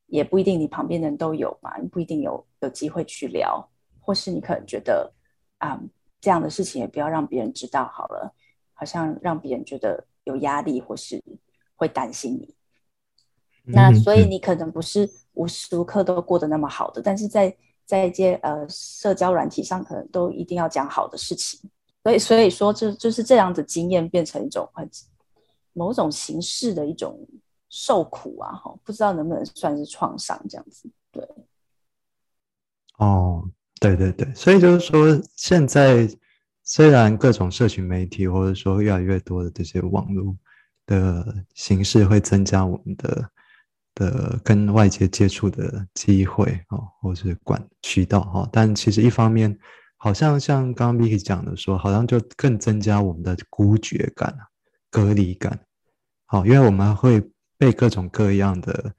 [0.09, 3.61] 也不一定，你旁边的人都有嘛，你不一定有有机会去聊，
[3.99, 5.11] 或是你可能觉得
[5.57, 5.77] 啊，
[6.21, 8.33] 这样的事情也不要让别人知道好了，
[8.73, 11.21] 好像让别人觉得有压力，或是
[11.75, 12.55] 会担心你。
[13.65, 17.53] 那所以你可能不是无时无刻都过得那么好的，但是在
[17.87, 21.59] 在一些呃社交软体上，可能都一定要讲好的事情。
[22.03, 24.87] 所以所以说，就就是这样的经验变成一种很
[25.73, 27.27] 某种形式的一种。
[27.69, 31.21] 受苦啊，哈，不知道能不能算是创伤这样子，对。
[32.97, 33.43] 哦，
[33.81, 36.07] 对对对，所以就是说，现在
[36.63, 40.33] 虽然各种社群媒体或者说越来越多的这些网络
[40.85, 43.29] 的形式会增加我们的
[43.97, 49.57] 的跟外界接触的机会啊，或是管渠道哈，但其实一方面，
[49.97, 54.33] 好像像刚刚 Vicky 讲的说，好像就更增加我们的孤绝感
[54.89, 55.59] 隔离感，
[56.25, 57.21] 好，因为我们会。
[57.59, 58.93] 被各种各样的，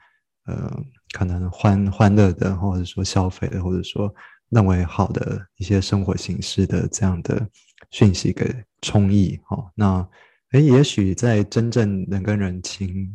[0.46, 0.68] 呃，
[1.12, 4.12] 可能欢欢乐的，或者说消费的，或者说
[4.48, 7.48] 认为好的一些生活形式的这样的
[7.92, 10.08] 讯息给充溢，哈，那，
[10.50, 13.08] 哎，也许在真正能跟人亲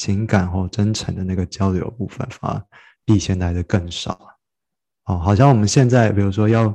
[0.00, 2.62] 情感或真诚的那个交流部分，反而
[3.04, 4.18] 比以前来的更少，
[5.04, 6.74] 哦，好像我们现在比如说要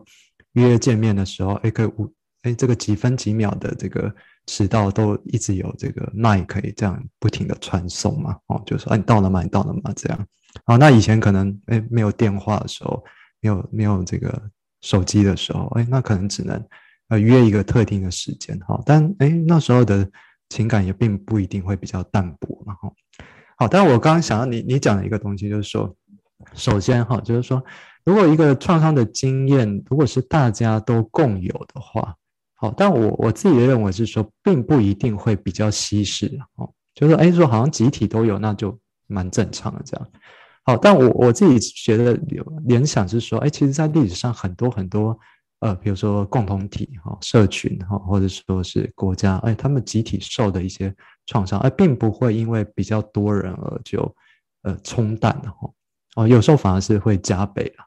[0.54, 4.14] 约见面的时候，哎，可以五，哎，这个几分几秒的这个。
[4.48, 8.38] 迟到都一直有这个麦可以这样不停的传送嘛？
[8.46, 9.42] 哦，就说啊，你到了吗？
[9.42, 9.92] 你到了吗？
[9.96, 10.28] 这样。
[10.68, 13.04] 哦，那以前可能哎没有电话的时候，
[13.42, 14.40] 没有没有这个
[14.82, 16.64] 手机的时候，哎，那可能只能
[17.08, 18.80] 呃约一个特定的时间哈。
[18.86, 20.08] 但哎那时候的
[20.50, 22.92] 情感也并不一定会比较淡薄嘛哈。
[23.56, 25.96] 好，但我刚刚想到你你讲的一个东西就是说，
[26.54, 27.64] 首先哈就是说，
[28.04, 32.16] 如果一个创伤的经验如果是大家都共有的话。
[32.58, 40.08] 好，但我我自己的认为是说，并不一定会比较稀释哦，就是哎，说好像集体都有，那就蛮正常的这样。
[40.64, 45.20] 好，但我我自己觉得有联想是说，哎，其实，在历史上很多很多，
[45.60, 50.94] 呃，比如说共同体哈、社群哈，或者说是国家，哎，他们集体受的一些
[51.26, 54.16] 创伤，哎，并不会因为比较多人而就
[54.64, 55.70] 呃冲淡的哈，
[56.16, 57.86] 哦，有时候反而是会加倍啊。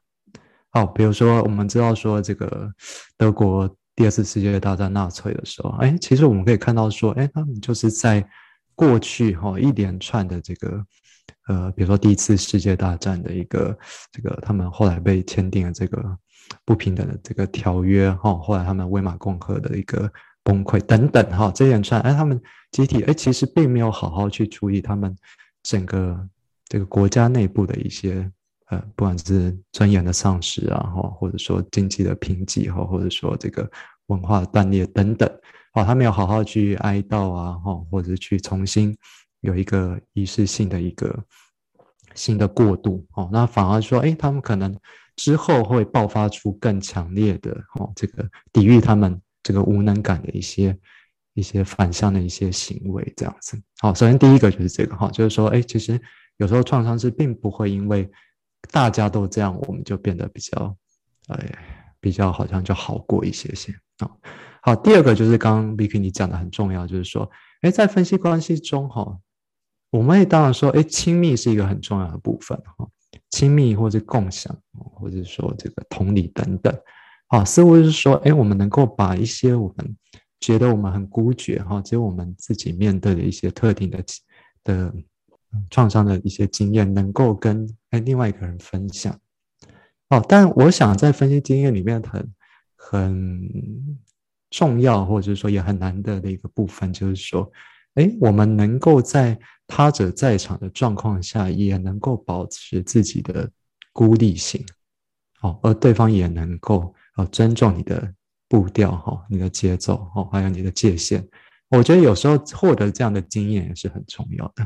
[0.70, 2.72] 好，比如说我们知道说这个
[3.16, 3.68] 德国。
[3.98, 8.24] 第二次世界大战纳粹的时候，哎，其实我们可以看到说，哎，他们就是在
[8.76, 10.86] 过去哈一连串的这个，
[11.48, 13.76] 呃，比如说第一次世界大战的一个
[14.12, 16.16] 这个，他们后来被签订了这个
[16.64, 20.10] 不平等的这个条约哈，后来他们威玛共和的一个
[20.42, 25.16] 崩溃等等哈，这一连串，哎，他们集体哎，其实并没有好好去处理他们
[25.62, 26.28] 整个
[26.66, 28.30] 这个国家内部的一些。
[28.70, 33.66] 呃，不管是尊严的丧失啊，哈，或者说经济的贫瘠，哈，或者说这个
[34.08, 35.26] 文化断裂等等，
[35.72, 38.94] 哦，他没有好好去哀悼啊，哈，或者去重新
[39.40, 41.18] 有一个仪式性的一个
[42.14, 44.78] 新的过渡哦，那反而说，哎，他们可能
[45.18, 50.78] 之后会爆发出更强烈的哦，这个抵御他们这个无能感的一些
[51.34, 53.60] 一些反向的一些行为，这样子。
[53.80, 56.00] 好，首先第一个就是这个哈，就是说，哎，其实
[56.36, 58.08] 有时候创伤是并不会因为
[58.70, 60.76] 大家都这样，我们就变得比较，
[61.26, 61.58] 哎，
[62.00, 64.08] 比较好像就好过一些些啊。
[64.62, 67.28] 好，第二个就是刚刚 Vicky 你讲的很重要，就是说，
[67.62, 69.18] 哎，在分析关系中哈。
[69.90, 72.86] 我们也当然说，哎，亲密是一个很重要的部分哈，
[73.30, 76.74] 亲密或者共享，或者说这个同理等等，
[77.26, 79.96] 啊，似乎是说，哎，我们能够把一些我们
[80.40, 84.02] 觉得我们很孤绝哈，只有我们自己面对的一些特定的
[84.64, 84.94] 的
[85.70, 89.18] 创伤的一些经验，能够跟哎另外一个人分享，
[90.08, 92.34] 哦，但我想在分析经验里面很
[92.76, 93.48] 很
[94.50, 97.50] 重要，或者说也很难得的一个部分，就是说。
[97.98, 103.50] 哎，我们能够在他者在场的状况下，也能够保持自己的
[103.92, 104.64] 孤立性，
[105.42, 108.14] 哦，而对方也能够哦尊重你的
[108.48, 111.26] 步调，哈，你的节奏，哦，还有你的界限。
[111.70, 114.64] 我觉得有时候获得这样的经验也是很重要的。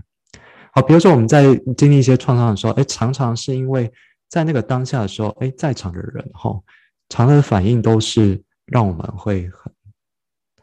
[0.75, 3.91] 好，比如说我们在经历一些创伤的时候，哎，常常是因为
[4.29, 6.51] 在那个当下的时候，哎，在场的人，哈，
[7.09, 9.73] 常常的反应都是让我们会很。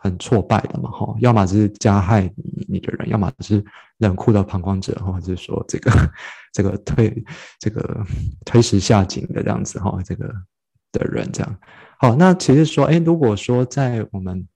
[0.01, 3.62] 很挫败的嘛，哈，要么是加害你你的人，要么是
[3.97, 5.91] 冷酷的旁观者，或者是说这个
[6.53, 7.25] 这个推
[7.59, 8.01] 这个
[8.45, 10.33] 推石下井的这样子，哈，这个
[10.93, 11.59] 的人这样。
[11.99, 14.47] 好，那其实说，哎，如果说在我们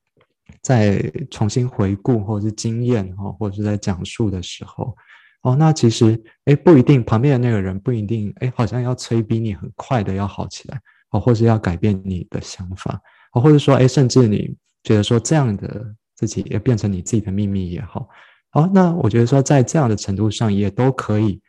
[0.62, 4.95] 在重新回顾或者是经验，哈，或者是在讲述的时候，
[5.41, 10.79] 哦，那其实，哎，不一定旁边的那个人不一定，哎，好像要催逼你很快的要好起来，
[11.10, 12.97] 哦，或是要改变你的想法，
[13.34, 14.56] 哦，或者说，哎，甚至你。
[14.84, 18.08] 觉得说这样的自己也变成你自己的秘密也好，
[18.50, 21.41] 好，那我觉得说在这样的程度上也都可以，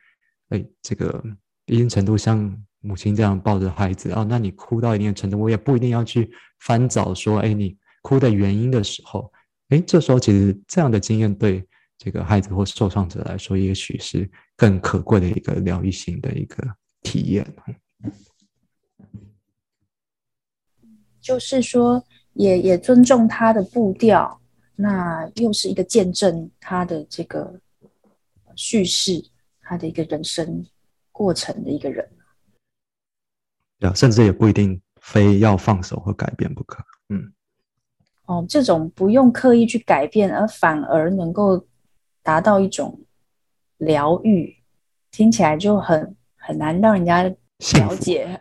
[0.50, 1.22] 哎，这个
[1.66, 9.32] 一定程度像母亲这样抱着孩子啊，那你哭到一定的程度，我也不一定要去翻找说，哎，你哭的原因的时候，
[9.68, 11.66] 哎，这时候其实这样的经验对
[11.98, 16.64] 这个孩子或受创者来说，也许是更可贵的一个疗愈性的一个
[17.02, 17.46] 体验，
[21.20, 22.04] 就是说。
[22.34, 24.40] 也也尊重他的步调，
[24.76, 27.58] 那又是一个见证他的这个
[28.54, 29.24] 叙事，
[29.60, 30.64] 他的一个人生
[31.10, 32.08] 过程的一个人。
[33.78, 36.82] 对啊，甚至也不一定非要放手或改变不可。
[37.08, 37.32] 嗯，
[38.26, 41.66] 哦，这种不用刻意去改变，而反而能够
[42.22, 43.00] 达到一种
[43.78, 44.56] 疗愈，
[45.10, 47.32] 听起来就很很难让人家
[47.72, 48.40] 了解。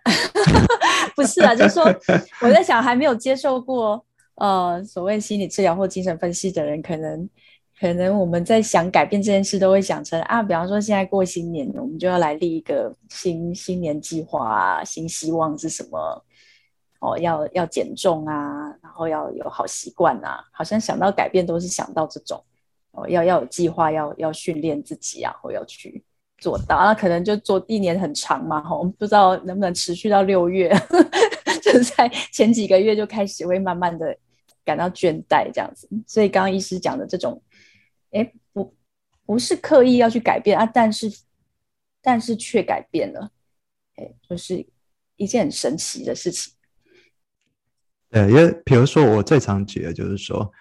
[1.16, 1.84] 不是啊，就是说
[2.42, 4.04] 我在想，还没有接受过
[4.36, 7.30] 呃所谓心理治疗或精神分析的人，可能
[7.80, 16.26] 可能我们在想改变这件事，都会想成啊，比方说现在过新年，我们就要来立一个新新年计划啊，新希望是什么？
[17.00, 22.42] 哦，要要减重啊，然后要有好习惯啊，好像想到改变都是想到这种
[22.92, 26.04] 哦，要要有计划，要要训练自己啊，或要去。
[26.44, 30.70] 做到，那可能就做一年很长嘛，哈，我们不知道能不能持续到六月，
[31.64, 34.14] 就是在前几个月就开始会慢慢的
[34.66, 35.88] 感到倦怠这样子。
[36.06, 37.42] 所以刚刚医师讲的这种，
[38.12, 38.76] 哎，不
[39.26, 41.10] 不是刻意要去改变啊，但是
[42.02, 43.32] 但是却改变了，
[43.96, 44.66] 哎，就是
[45.16, 46.52] 一件很神奇的事情。
[48.10, 50.52] 对，因为比如说我最常举的就是说，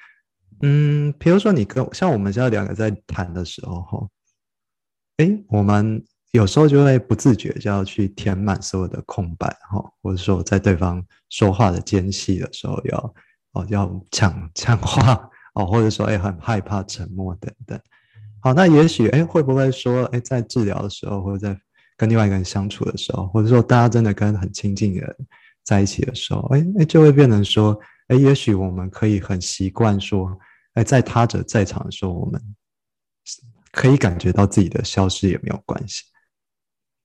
[0.63, 4.09] 嗯，比如说你跟像我们现在两个在谈的时候，哈。
[5.19, 13.15] 哎，我们有时候就会不自觉就要去填满所有的空白，哈，或者说在对方说话的间隙的时候，要
[13.53, 17.79] 哦要抢 抢话哦，或者说哎很害怕沉默等等。
[18.41, 21.61] 好，那也许哎会不会说哎在治疗的时候，或者在
[21.97, 25.17] 跟另外一个人相处的时候，或者说大家真的跟很亲近的人
[25.63, 30.35] 在一起的时候，哎哎就会变成说哎，也许我们可以很习惯说
[30.73, 32.43] 哎在他者在场的时候，我们。
[33.73, 36.05] 可以感觉到自己的消失也没有关系。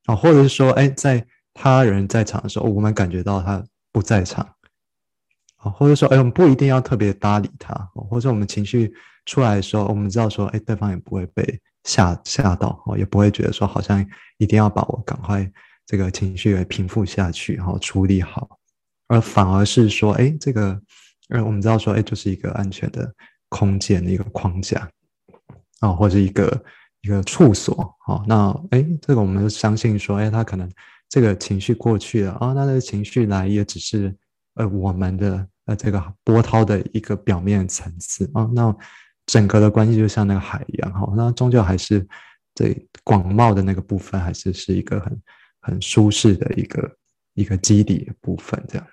[0.05, 4.47] 啊，或者是说，哎，在他人在场的时候，我们感觉到他不在场。
[5.57, 8.93] 啊，或者说，哎，我们不一定要特别搭理他，或者我们情绪
[9.25, 14.05] 出来的时候，我们知道说，哎，对方也不会被吓吓到，哦，也不会觉得说好像
[14.37, 15.51] 一定要把我赶快
[15.85, 18.47] 这个情绪给平复下去，然后处理好，
[19.07, 20.79] 而反而是说，哎，这个，
[21.29, 23.11] 呃，我们知道说，哎，就是一个安全的
[23.49, 24.87] 空间的一个框架。
[25.79, 26.63] 啊，或者一个
[27.01, 30.69] 一个处所，好，那哎，这个我们就相信说，哎，他可能
[31.07, 34.15] 这个情绪过去了啊，那这个情绪来也只是
[34.55, 38.75] 呃我们的呃这个波涛的一个表面层次啊，那
[39.25, 42.05] 整个的关系就像那个海一样，好，那终究还是
[42.55, 45.21] 对广袤的那个部分，还是是一个很
[45.61, 46.97] 很舒适的一个
[47.35, 48.87] 一个基底的部分，这样。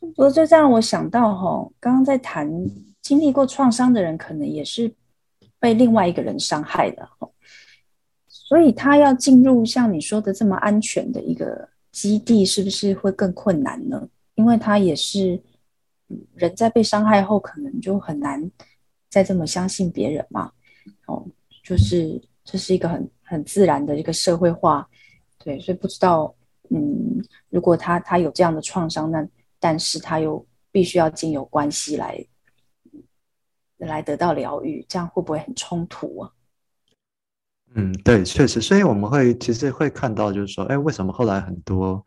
[0.00, 2.48] 不过就这样，我想到哈，刚刚在谈
[3.08, 4.94] 经历过创伤的人，可能也是
[5.58, 7.08] 被另外一个人伤害的，
[8.28, 14.06] 所以他要进入像你说的这么安全的一个基地，是不是会更困难呢？
[14.34, 15.40] 因为他也是
[16.34, 18.50] 人在被伤害后，可能就很难
[19.08, 20.52] 再这么相信别人嘛。
[21.06, 21.24] 哦，
[21.64, 24.86] 就是这是一个很很自然的一个社会化，
[25.42, 26.34] 对，所以不知道，
[26.68, 29.26] 嗯，如果他他有这样的创伤，那
[29.58, 32.22] 但是他又必须要经由关系来
[33.86, 36.30] 来得到疗愈，这样会不会很冲突啊？
[37.74, 42.04] 嗯，对，确实，所以我们会其实会看到，就是说，哎，为什么后来很多，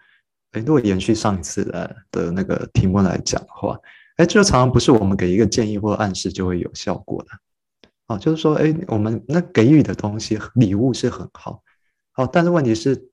[0.52, 3.78] 哎，如果延续上一次的的那个题目来讲的话，
[4.18, 7.30] 哎，就常常不是我们给一个建议或暗示就会有效果的，
[8.08, 11.62] 哦，就是说，哎，我们那给予的东西礼物是很好，
[12.12, 13.08] 好，但是问题是。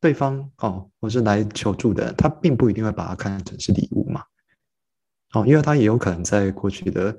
[0.00, 4.22] 对方哦，或是来求助的，他并不一定会把它看成是礼物嘛，
[5.32, 7.16] 哦，因为他也有可能在过去的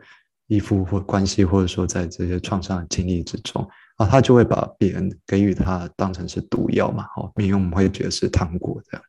[0.47, 3.67] 依附或关系，或者说在这些创伤的经历之中
[3.97, 9.05] 啊，他就会把别人给予他当成是毒药嘛，哦，因为我们会觉得是糖果这样，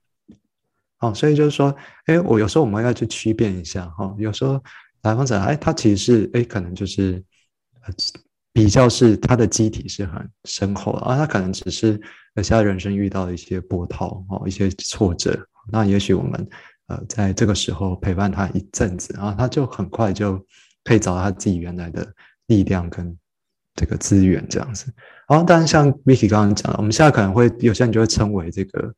[1.01, 1.75] 哦，所以就是说，
[2.07, 4.63] 哎，我有时候我们要去区辨一下哈，有时候
[5.03, 7.23] 来访者，哎，他其实是哎，可能就是。
[8.53, 12.01] 比较是他的机体是很深厚啊，他可能只是
[12.35, 15.39] 呃，现在人生遇到的一些波涛哦，一些挫折。
[15.71, 16.49] 那也许我们
[16.87, 20.45] 呃在这个时候陪伴他一阵子啊，他就很快就
[20.87, 22.07] 可以找到他自己原来的
[22.47, 23.15] 力量跟
[23.75, 24.87] 这个资源这样子。
[25.29, 28.95] 然后，当然像 Vicky 刚刚讲的，我们现在可能会有些人就会称为这个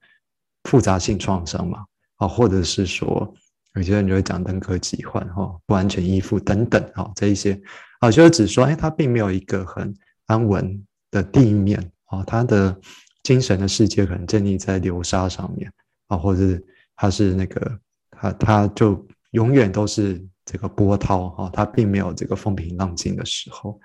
[0.64, 1.86] 复杂性创伤嘛，
[2.16, 3.34] 啊，或者是说
[3.74, 7.58] 有些人就会讲登科疾患哈、不安全依附等等啊这一些。
[8.00, 9.92] 啊，就是只说，哎，他并没有一个很
[10.26, 12.78] 安稳的地面啊，他的
[13.22, 15.72] 精神的世界可能建立在流沙上面
[16.08, 16.64] 啊，或者是
[16.94, 17.80] 他是那个
[18.10, 23.78] 他他就永远都是这个波涛啊，它并没有这个风平浪静的时候，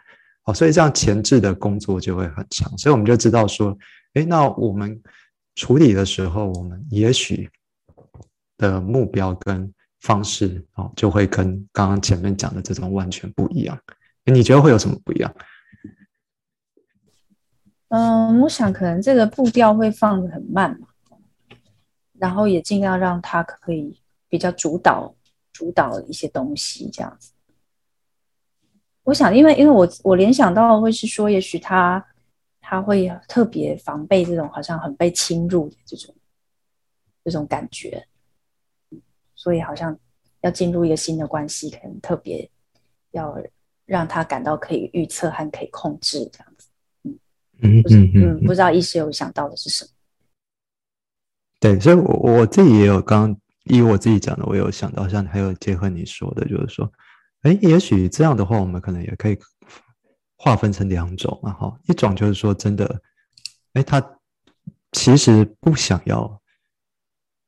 [0.44, 3.78] 好，所以这样前置的工作就会很长，所以我们就知道说，
[4.14, 5.02] 哎，那我们
[5.56, 7.50] 处理的时候，我们也许
[8.58, 13.78] 的目标跟方式啊，就会跟刚刚前面讲的这种完全不一样。
[14.26, 15.36] 你觉得会有什么不一样？
[17.90, 20.80] 嗯，我想可能这个步调会放的很慢，
[22.18, 25.14] 然后也尽量让他可以比较主导
[25.54, 27.32] 主导一些东西这样子。
[29.04, 32.06] 我想，因为因为我我联想到会是说，也许他
[32.60, 36.14] 他会特别防备这种好像很被侵入的这种
[37.24, 38.06] 这种感觉，
[39.36, 39.98] 所以好像
[40.42, 42.50] 要进入一个新的关系，可能特别
[43.12, 43.42] 要。
[43.86, 46.70] 让他感到可以预测和可以控制这样子，
[47.04, 47.20] 嗯
[47.62, 49.92] 嗯嗯嗯，不知道医师有想到的是什么？
[51.60, 56.92] 对，所以，我我自己也有刚以我自己讲的，我有想到，像还有结合你说的，就是说，
[57.42, 59.38] 哎，也许这样的话，我们可能也可以
[60.36, 63.02] 划分成两种啊，哈，一种就是说，真的，
[63.74, 64.04] 哎，他
[64.92, 66.42] 其实不想要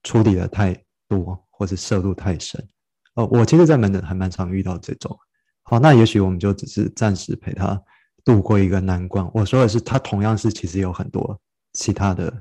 [0.04, 0.74] 处理的太
[1.08, 2.66] 多，或者摄入太深，
[3.16, 5.18] 哦，我其实，在门诊还蛮常遇到这种。
[5.64, 7.82] 好，那也许我们就只是暂时陪他
[8.24, 9.30] 度过一个难关。
[9.34, 11.40] 我说的是，他同样是其实有很多
[11.74, 12.32] 其他的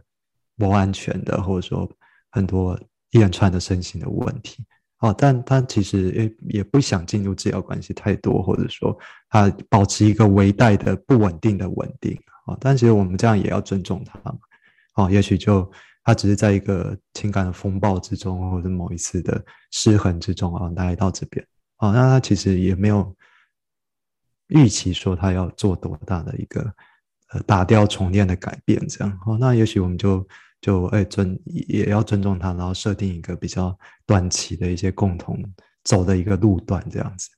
[0.56, 1.90] 不安全的，或者说
[2.30, 2.78] 很多
[3.14, 4.64] 一连串的身心的问题。
[4.96, 8.96] 好，但他其实也也不想进入治疗关系太多，或者说
[9.28, 12.18] 他保持一个微带的不稳定的稳定。
[12.46, 14.20] 啊，但其实我们这样也要尊重他。
[14.96, 15.70] 哦，也许就
[16.02, 21.46] 他只是在一个情感的风暴之中，或者某一次的失衡之中啊，来到这边。
[21.78, 23.14] 哦，那他其实也没有
[24.48, 26.60] 预期说他要做多大的一个
[27.32, 30.26] 呃打掉重练的改变，这样哦，那也许我们就
[30.64, 35.38] 就哎尊也要尊重他，然后设定一个比较短期的一些共同
[35.82, 37.28] 走的一个路段，这样子。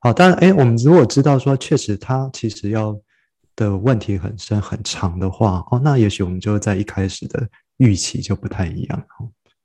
[0.00, 2.98] 好，当然哎，我们如果知道说确实他其实要
[3.54, 9.04] 的问题很深很长的话，哦，那也许我们就在一开始的预期就不太一样，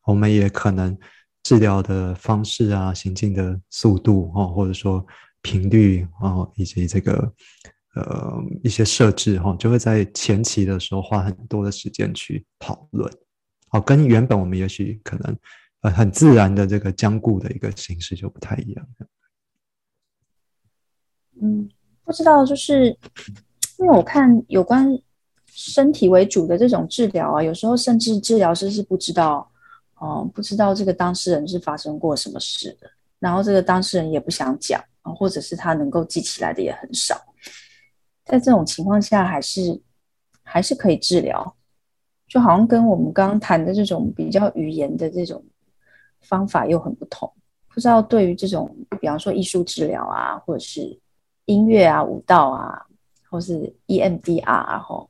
[0.05, 0.95] 我们也可能。
[1.43, 5.03] 治疗的方式啊，行进的速度哦，或者说
[5.41, 7.33] 频率哦，以及这个
[7.95, 13.11] 呃一些设置哈，就会在前期的时候花很多的时间去讨论，
[13.71, 15.37] 哦，跟原本我们也许可能
[15.81, 18.87] 呃很自然的这个僵固的一个形式就不太一样。
[21.41, 21.69] 嗯，
[22.03, 22.87] 不知道，就是
[23.77, 24.87] 因为我看有关
[25.47, 29.47] 身体为主的这种治疗啊，有时候甚至治疗师是不知道。
[29.95, 32.89] 哦，不知道这个当事人是发生过什么事的，
[33.19, 37.21] 然后这个当事人也不想讲，或者是他能够记起来的也很少。
[38.25, 39.81] 在这种情况下，还是
[40.43, 41.55] 还是可以治疗，
[42.27, 45.43] 就好像跟我们刚刚谈的这种比较语言的这种
[46.21, 47.31] 方法又很不同。
[47.67, 50.99] 不知道对于这种，比方说艺术治疗啊，或者是
[51.45, 52.85] 音乐啊、舞蹈啊，
[53.29, 55.09] 或是 EMDR 啊，后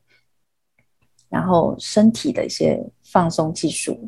[1.27, 4.07] 然后身体的一些放松技术，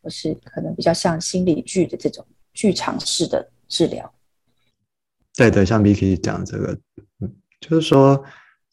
[0.00, 4.14] 或是可能比较像心理剧的这种剧场式的治疗。
[5.34, 6.78] 对对，像 Vicky 讲这个，
[7.68, 8.22] 就是说，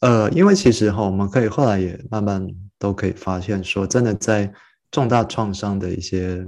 [0.01, 4.53] 呃，因为其实哈，我们可以后来也慢慢都可以发现，说真的在
[4.91, 6.45] 重大创伤的一些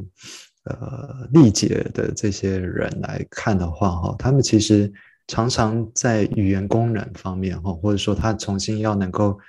[0.66, 4.94] 呃历劫的这些人来看的话，哈，他们其实
[5.26, 9.40] 常常在语言功能方面，哈，或者说他重新要能够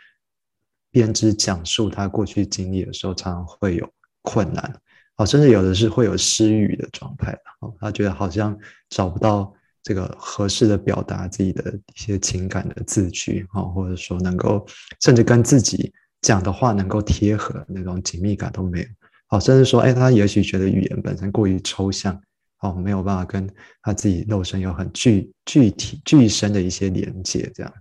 [0.91, 3.87] 编织讲述他过去经历的时候，常常会有
[4.23, 4.81] 困难，
[5.17, 8.57] 啊，甚至有的是会有失语的状态，哦，他觉得好像
[8.89, 9.53] 找不到。
[9.87, 14.67] 这个合适的表达自己的一些情感的字句啊，或者说能够
[15.01, 18.87] 甚至跟自己讲的话能够贴合那种紧密感都没有。
[19.29, 22.21] 好，甚至说，哎，他也许觉得语言本身过于抽象，
[22.63, 23.49] 哦，没有办法跟
[23.81, 27.73] 他自己肉身有很具具体具身的一些连接，这样。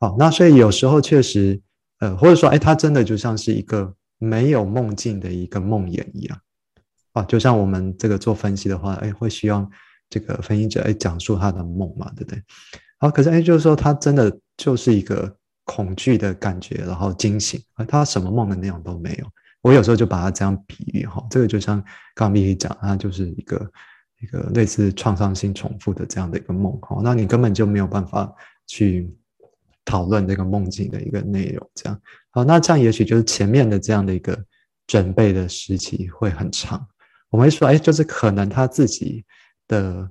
[0.00, 1.60] 好，那所以有时候确实，
[1.98, 6.40] 呃，或者说，哎，他真的就像是一个没有梦境的一个梦魇一样。
[7.12, 9.70] 啊，就像我们这个做分析的话，哎，会需要。
[10.12, 12.42] 这个分析者哎，讲述他的梦嘛，对不对？
[12.98, 15.34] 好，可是哎，就是说他真的就是一个
[15.64, 19.26] 恐惧的感觉，然后惊醒，而他什么梦的内容都没有。
[19.62, 21.82] 我有时候就把它这样比喻哈，这个就像
[22.14, 23.72] 刚刚 Vicky 讲，它就是一个
[24.20, 28.30] 一个类似创伤性重复的这样的一个梦哈，那你根本就没有办法
[28.66, 29.10] 去
[29.82, 31.70] 讨论这个梦境的一个内容。
[31.74, 31.98] 这样
[32.32, 34.38] 好，那这样也许就是前面的这样的一个
[34.86, 36.86] 准备的时期会很长。
[37.30, 39.24] 我们会说，哎，就是可能他自己。
[39.72, 40.06] 的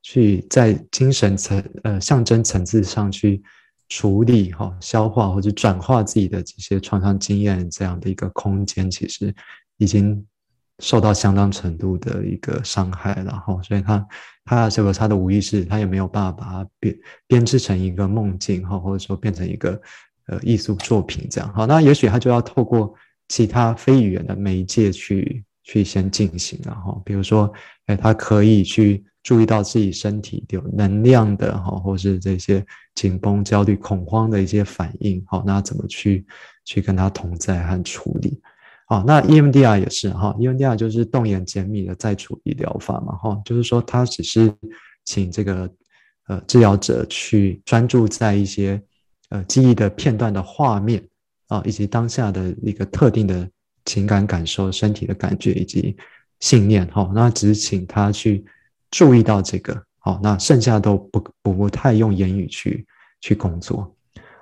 [0.00, 3.42] 去在精神层呃象征层次上去
[3.90, 9.34] 处理哈消化或者转化自己的这些创伤经验这样的一个空间，其实
[9.76, 10.26] 已经
[10.78, 14.06] 受到相当程度的一个伤害了哈，所以他
[14.46, 16.96] 他这个他的无意识，他也没有办法把它编
[17.26, 19.80] 编织成一个梦境哈，或者说变成一个
[20.28, 22.94] 呃艺术作品这样好，那也许他就要透过
[23.28, 25.44] 其他非语言的媒介去。
[25.64, 27.52] 去先进行，然后比如说，
[27.86, 36.26] 哎，他可以去注意到自己身体有能量的哈，或是这些紧绷、焦虑、恐慌的一些反应，好，那怎么去
[36.64, 38.40] 去跟他同在和处理？
[38.86, 44.52] 好，那 EMDR 也是哈，EMDR 就是动眼解密的再处理疗法嘛，哈，就是说他只是
[45.04, 45.70] 请这个
[46.26, 48.82] 呃治疗者去专注在一些
[49.28, 51.02] 呃记忆的片段的画面
[51.46, 53.48] 啊，以及当下的一个特定的。
[53.84, 55.96] 情感感受、身体的感觉以及
[56.40, 58.44] 信念，哈，那只是请他去
[58.90, 62.86] 注意到这个，好，那剩下都不不太用言语去
[63.20, 63.94] 去工作，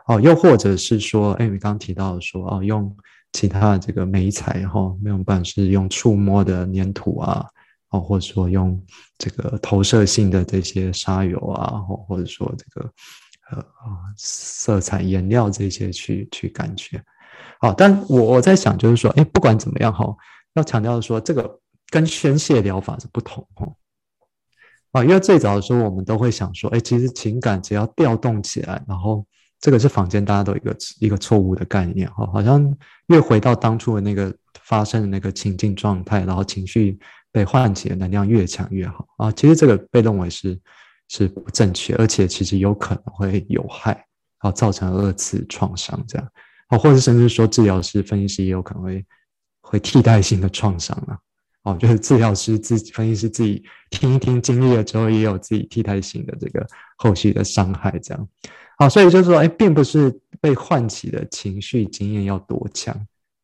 [0.06, 2.96] 哦，又或者是说，哎，你刚刚提到说，哦，用
[3.32, 7.46] 其他的这个媒材，哈，没有办法是用触摸的粘土啊，
[7.90, 8.82] 哦，或者说用
[9.18, 12.92] 这个投射性的这些沙油啊，或或者说这个
[13.50, 13.64] 呃
[14.16, 17.02] 色彩颜料这些去去感觉。
[17.60, 20.16] 好，但我我在想，就是说，哎，不管怎么样哈，
[20.54, 23.70] 要强调说，这个跟宣泄疗法是不同哈。
[24.92, 29.24] 啊，因为最早的时候，我们都会想说，哎，其实情感只要调动起来，然后
[29.60, 32.74] 这个是坊间大家都一个一个错误的概念哈，好像
[33.08, 34.34] 越回到当初的那个
[34.64, 36.98] 发生的那个情境状态，然后情绪
[37.30, 39.30] 被唤起的能量越强越好啊。
[39.32, 40.58] 其实这个被认为是
[41.08, 43.92] 是不正确，而且其实有可能会有害，
[44.42, 46.26] 然后，造成二次创伤这样。
[46.70, 49.04] 哦，或者甚至说，治疗师、分析师也有可能会
[49.60, 51.18] 会替代性的创伤啊。
[51.62, 56.66] 哦，就是治疗师自己、分析师自己听一听经历了之后，也有自己替代性的这个
[56.96, 58.28] 后续的伤害，这样。
[58.78, 60.10] 好，所以就是说，哎，并不是
[60.40, 62.96] 被唤起的情绪经验要多强，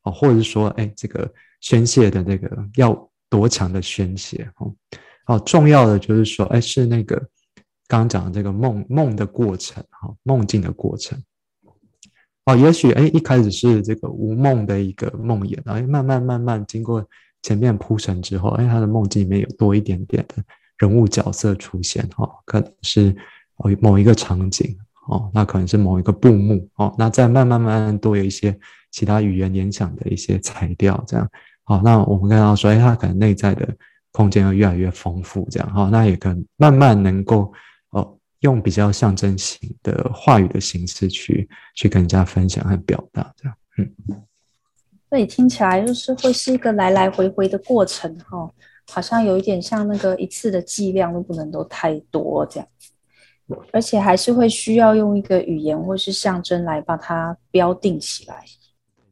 [0.05, 4.75] 哦，或者是说，哎，这个宣泄的那个要多强的宣泄，哦，
[5.27, 7.17] 好，重要的就是说，哎，是那个
[7.87, 11.23] 刚刚讲的这个梦梦的过程，哈，梦境的过程。
[12.47, 17.05] 哦，也许哎，一开始是这个无梦的一个梦魇，然后慢慢慢慢经过
[17.43, 20.37] 前面铺陈之后，哎，他的梦境里面有多一点点的
[20.79, 23.15] 人物角色出现，哈，可能是
[23.57, 24.77] 哦某一个场景，
[25.09, 28.57] 哦，那可能是某一个布幕，哦，那再慢慢慢慢多有一些
[28.93, 31.29] 其他语言联想的一些材料，这样，
[31.65, 33.69] 好，那我们看到说，哎，他可能内在的
[34.13, 37.53] 空间会越来越丰富，这样，哈，那也可能慢慢能够。
[38.47, 44.23] 用比较象征性的话语的形式去去跟人家分享和表达，这样，嗯，
[45.11, 48.49] 所以听起来就是会是一个来来回回的过程，哈，
[48.89, 52.93] 好像有一点像那个一次的剂量都不能都太多这样子，
[53.73, 58.45] 而且还是会需要用一个语言或是象征来把它标定起来。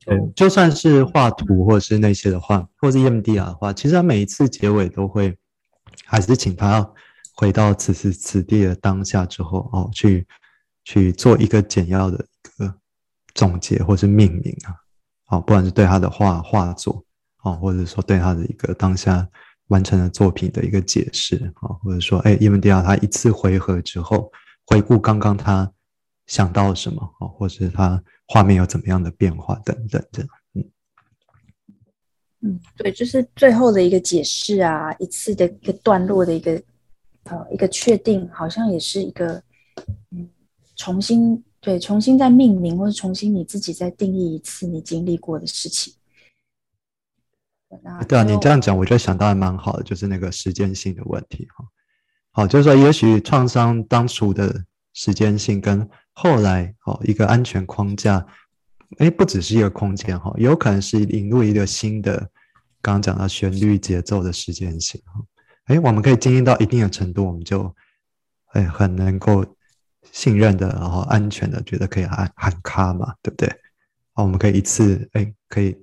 [0.07, 5.37] 对，就算是画图或者是那些的话，或是 EMDR 的话，其实他每一次结尾都会
[6.05, 6.89] 还是请他
[7.35, 10.27] 回到此时此地的当下之后哦，去
[10.85, 12.75] 去做一个简要的一个
[13.35, 14.75] 总结或是命名啊，
[15.29, 17.05] 哦，不管是对他的画画作
[17.43, 19.29] 哦，或者说对他的一个当下
[19.69, 24.31] 完成的作品的一个解释啊，或者说哎伊文迪亚他一次回合之后
[24.67, 25.71] 回顾刚刚他
[26.27, 28.03] 想到什么啊，或是他。
[28.27, 30.65] 画面有怎么样的变化等等这样，嗯
[32.41, 36.61] 嗯，对，就是最后的一个解释啊，一次的一个段落的一个
[37.25, 39.43] 呃一个确定，好像也是一个
[40.11, 40.29] 嗯
[40.77, 45.95] 重新对重新再命名，或者重新你自己再定义一次你经历过的事情。
[48.09, 51.65] 对啊，你这样讲，我觉得想到还蛮好的，就是那个时间性的问题哈。
[52.31, 55.89] 好，就是说，也许创伤当初的时间性跟。
[56.17, 58.25] 后来哦，一个安全框架，
[58.99, 62.17] 哎，不只是一个空间哈，有可能是引入一个新的，
[62.81, 65.21] 刚刚讲到旋律节奏的时间性哈，
[65.65, 67.75] 哎，我们可以经营到一定的程度，我们就
[68.53, 69.45] 哎很能够
[70.13, 73.49] 信任的，然后安全的，觉得可以喊喊卡嘛，对不对？
[74.13, 75.77] 啊，我们可以一次哎可以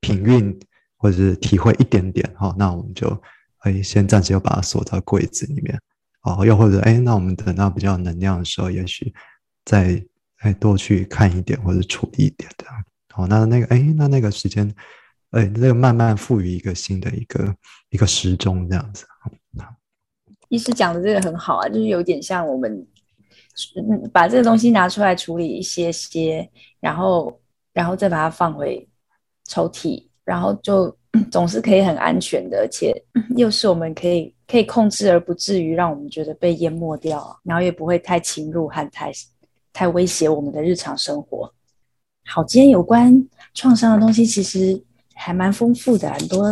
[0.00, 0.58] 品运
[0.96, 3.22] 或者是体会一点点哈，那我们就
[3.58, 5.78] 哎先暂时又把它锁在柜子里面。
[6.22, 9.14] 哦，又或者哎，那我们等到比较能量的时候，也许
[9.64, 10.04] 再
[10.38, 12.66] 哎多去看一点或者处理一点的。
[13.10, 14.74] 好，那那个哎，那那个时间，
[15.30, 17.54] 哎，那个慢慢赋予一个新的一个
[17.90, 19.06] 一个时钟这样子。
[20.48, 22.86] 医师讲的这个很好啊，就是有点像我们
[24.12, 26.48] 把这个东西拿出来处理一些些，
[26.80, 27.40] 然后
[27.72, 28.88] 然后再把它放回
[29.44, 30.96] 抽屉，然后就
[31.30, 32.94] 总是可以很安全的，而且
[33.36, 34.34] 又是我们可以。
[34.50, 39.12] 可以控制而不至于让我们觉得被淹没掉，然后也不会太侵入和太
[39.74, 41.52] 太威胁我们的日常生活。
[42.24, 44.82] 好，今天有关创伤的东西其实
[45.18, 46.44] 还蛮丰富的，很多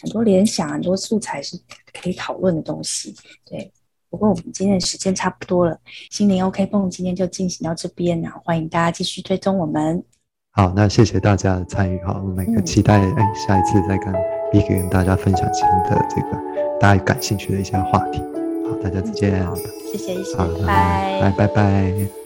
[0.00, 1.58] 很多联想，很多素材是
[1.92, 3.14] 可以讨论的东西。
[3.44, 3.70] 对，
[4.08, 5.78] 不过我们今天的时间差不多了，
[6.10, 10.02] 心灵 OK 蹦今天就进行到这边，然后欢迎大家继续追踪我们。
[10.52, 14.12] 好，那谢谢大家的参与，好，我们期待哎下一次再跟
[14.52, 16.44] B 跟大家分享新的这个。
[16.80, 18.20] 大家感兴趣的一些话题，
[18.68, 19.56] 好，大家再见好。
[19.90, 22.23] 谢谢，一起，拜拜，拜拜拜。